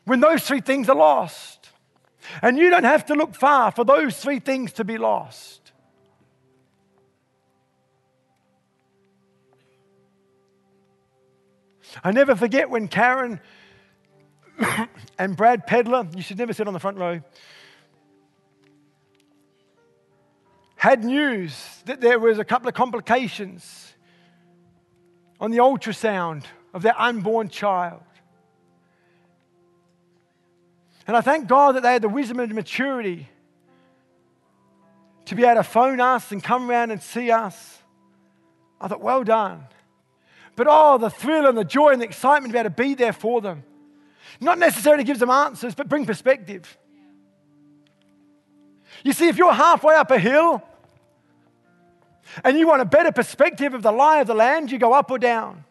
when 0.03 0.19
those 0.19 0.43
three 0.43 0.61
things 0.61 0.89
are 0.89 0.95
lost. 0.95 1.69
And 2.41 2.57
you 2.57 2.69
don't 2.69 2.83
have 2.83 3.05
to 3.05 3.13
look 3.13 3.35
far 3.35 3.71
for 3.71 3.83
those 3.83 4.17
three 4.17 4.39
things 4.39 4.73
to 4.73 4.83
be 4.83 4.97
lost. 4.97 5.64
I 12.03 12.11
never 12.11 12.35
forget 12.35 12.69
when 12.69 12.87
Karen 12.87 13.39
and 15.19 15.35
Brad 15.35 15.67
Pedler, 15.67 16.15
you 16.15 16.21
should 16.21 16.37
never 16.37 16.53
sit 16.53 16.67
on 16.67 16.73
the 16.73 16.79
front 16.79 16.97
row, 16.97 17.21
had 20.75 21.03
news 21.03 21.81
that 21.85 22.01
there 22.01 22.19
was 22.19 22.37
a 22.37 22.45
couple 22.45 22.67
of 22.67 22.75
complications 22.75 23.93
on 25.39 25.51
the 25.51 25.57
ultrasound 25.57 26.43
of 26.73 26.81
their 26.81 26.99
unborn 26.99 27.49
child. 27.49 28.01
And 31.07 31.15
I 31.15 31.21
thank 31.21 31.47
God 31.47 31.75
that 31.75 31.83
they 31.83 31.93
had 31.93 32.01
the 32.01 32.09
wisdom 32.09 32.39
and 32.39 32.53
maturity 32.53 33.29
to 35.25 35.35
be 35.35 35.43
able 35.43 35.55
to 35.55 35.63
phone 35.63 35.99
us 35.99 36.31
and 36.31 36.43
come 36.43 36.69
around 36.69 36.91
and 36.91 37.01
see 37.01 37.31
us. 37.31 37.79
I 38.79 38.87
thought, 38.87 39.01
well 39.01 39.23
done. 39.23 39.63
But 40.55 40.67
oh, 40.69 40.97
the 40.97 41.09
thrill 41.09 41.47
and 41.47 41.57
the 41.57 41.65
joy 41.65 41.89
and 41.89 42.01
the 42.01 42.05
excitement 42.05 42.51
to 42.51 42.53
be 42.53 42.59
able 42.59 42.69
to 42.69 42.75
be 42.75 42.93
there 42.93 43.13
for 43.13 43.41
them. 43.41 43.63
Not 44.39 44.57
necessarily 44.57 45.03
gives 45.03 45.19
them 45.19 45.29
answers, 45.29 45.75
but 45.75 45.89
bring 45.89 46.05
perspective. 46.05 46.77
You 49.03 49.13
see, 49.13 49.27
if 49.27 49.37
you're 49.37 49.53
halfway 49.53 49.95
up 49.95 50.11
a 50.11 50.19
hill 50.19 50.63
and 52.43 52.57
you 52.57 52.67
want 52.67 52.81
a 52.81 52.85
better 52.85 53.11
perspective 53.11 53.73
of 53.73 53.81
the 53.81 53.91
lie 53.91 54.19
of 54.19 54.27
the 54.27 54.33
land, 54.33 54.71
you 54.71 54.77
go 54.77 54.93
up 54.93 55.11
or 55.11 55.19
down. 55.19 55.63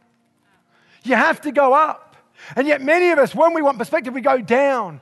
You 1.02 1.16
have 1.16 1.40
to 1.42 1.52
go 1.52 1.74
up. 1.74 2.16
And 2.56 2.66
yet, 2.66 2.80
many 2.82 3.10
of 3.10 3.18
us, 3.18 3.34
when 3.34 3.54
we 3.54 3.62
want 3.62 3.78
perspective, 3.78 4.14
we 4.14 4.20
go 4.20 4.40
down. 4.40 5.00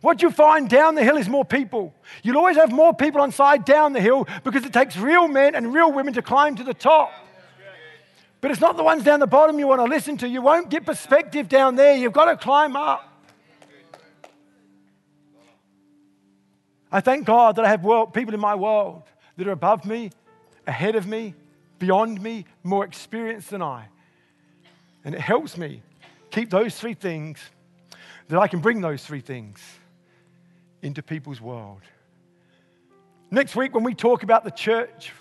What 0.00 0.22
you 0.22 0.30
find 0.30 0.68
down 0.68 0.94
the 0.94 1.02
hill 1.02 1.16
is 1.16 1.28
more 1.28 1.44
people. 1.44 1.94
You'll 2.22 2.36
always 2.36 2.56
have 2.56 2.70
more 2.70 2.94
people 2.94 3.20
on 3.20 3.32
side 3.32 3.64
down 3.64 3.92
the 3.92 4.00
hill 4.00 4.28
because 4.44 4.64
it 4.64 4.72
takes 4.72 4.96
real 4.96 5.28
men 5.28 5.54
and 5.54 5.74
real 5.74 5.92
women 5.92 6.14
to 6.14 6.22
climb 6.22 6.56
to 6.56 6.64
the 6.64 6.74
top. 6.74 7.10
But 8.40 8.50
it's 8.50 8.60
not 8.60 8.76
the 8.76 8.84
ones 8.84 9.02
down 9.02 9.20
the 9.20 9.26
bottom 9.26 9.58
you 9.58 9.66
want 9.66 9.80
to 9.80 9.84
listen 9.84 10.16
to. 10.18 10.28
You 10.28 10.42
won't 10.42 10.70
get 10.70 10.86
perspective 10.86 11.48
down 11.48 11.74
there. 11.74 11.96
You've 11.96 12.12
got 12.12 12.26
to 12.26 12.36
climb 12.36 12.76
up. 12.76 13.04
I 16.90 17.00
thank 17.00 17.26
God 17.26 17.56
that 17.56 17.64
I 17.64 17.68
have 17.68 17.84
world, 17.84 18.14
people 18.14 18.32
in 18.32 18.40
my 18.40 18.54
world 18.54 19.02
that 19.36 19.46
are 19.46 19.52
above 19.52 19.84
me, 19.84 20.10
ahead 20.66 20.96
of 20.96 21.06
me, 21.06 21.34
beyond 21.78 22.20
me, 22.22 22.46
more 22.62 22.84
experienced 22.84 23.50
than 23.50 23.60
I. 23.60 23.86
And 25.04 25.14
it 25.14 25.20
helps 25.20 25.56
me 25.58 25.82
keep 26.30 26.50
those 26.50 26.74
three 26.76 26.94
things, 26.94 27.38
that 28.28 28.38
I 28.38 28.46
can 28.46 28.60
bring 28.60 28.80
those 28.80 29.04
three 29.04 29.20
things 29.20 29.60
into 30.82 31.02
people's 31.02 31.40
world. 31.40 31.80
Next 33.30 33.56
week, 33.56 33.74
when 33.74 33.84
we 33.84 33.94
talk 33.94 34.22
about 34.22 34.44
the 34.44 34.50
church, 34.50 35.12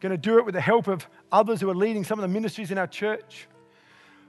going 0.00 0.10
to 0.10 0.18
do 0.18 0.38
it 0.38 0.44
with 0.44 0.54
the 0.54 0.60
help 0.60 0.88
of 0.88 1.06
others 1.32 1.60
who 1.60 1.70
are 1.70 1.74
leading 1.74 2.04
some 2.04 2.18
of 2.18 2.22
the 2.22 2.28
ministries 2.28 2.70
in 2.70 2.78
our 2.78 2.86
church. 2.86 3.48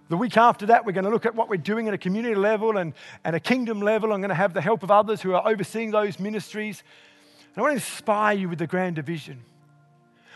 The 0.09 0.17
week 0.17 0.37
after 0.37 0.67
that, 0.67 0.85
we're 0.85 0.91
going 0.91 1.05
to 1.05 1.09
look 1.09 1.25
at 1.25 1.35
what 1.35 1.49
we're 1.49 1.57
doing 1.57 1.87
at 1.87 1.93
a 1.93 1.97
community 1.97 2.35
level 2.35 2.77
and, 2.77 2.93
and 3.23 3.35
a 3.35 3.39
kingdom 3.39 3.81
level. 3.81 4.13
I'm 4.13 4.21
going 4.21 4.29
to 4.29 4.35
have 4.35 4.53
the 4.53 4.61
help 4.61 4.83
of 4.83 4.91
others 4.91 5.21
who 5.21 5.33
are 5.33 5.47
overseeing 5.47 5.91
those 5.91 6.19
ministries. 6.19 6.83
And 7.53 7.57
I 7.57 7.61
want 7.61 7.71
to 7.71 7.75
inspire 7.75 8.35
you 8.35 8.49
with 8.49 8.59
the 8.59 8.67
grand 8.67 8.95
division. 8.95 9.41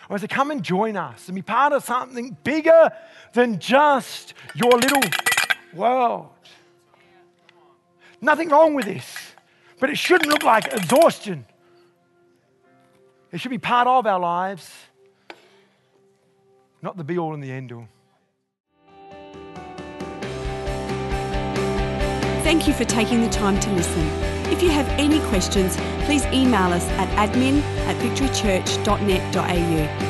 I 0.09 0.13
want 0.13 0.22
to 0.22 0.28
come 0.28 0.51
and 0.51 0.63
join 0.63 0.95
us 0.95 1.28
and 1.28 1.36
be 1.36 1.41
part 1.41 1.74
of 1.74 1.84
something 1.84 2.38
bigger 2.43 2.91
than 3.34 3.59
just 3.59 4.34
your 4.55 4.72
little 4.72 5.01
world. 5.74 6.30
Nothing 8.22 8.49
wrong 8.49 8.74
with 8.74 8.86
this, 8.86 9.34
but 9.80 9.89
it 9.89 9.97
shouldn't 9.97 10.30
look 10.30 10.43
like 10.43 10.74
exhaustion. 10.74 11.45
It 13.32 13.41
should 13.41 13.51
be 13.51 13.57
part 13.57 13.88
of 13.88 14.07
our 14.07 14.20
lives 14.20 14.72
not 16.82 16.97
the 16.97 17.03
be 17.03 17.17
all 17.17 17.34
and 17.34 17.43
the 17.43 17.51
end 17.51 17.71
all. 17.71 17.88
Thank 22.43 22.67
you 22.67 22.73
for 22.73 22.86
taking 22.86 23.21
the 23.21 23.30
time 23.30 23.59
to 23.59 23.69
listen. 23.71 24.03
If 24.51 24.63
you 24.63 24.69
have 24.69 24.88
any 24.99 25.19
questions, 25.28 25.75
please 26.05 26.25
email 26.28 26.71
us 26.71 26.88
at 26.91 27.30
admin 27.30 27.61
at 27.88 27.95
victorychurch.net.au 27.97 30.06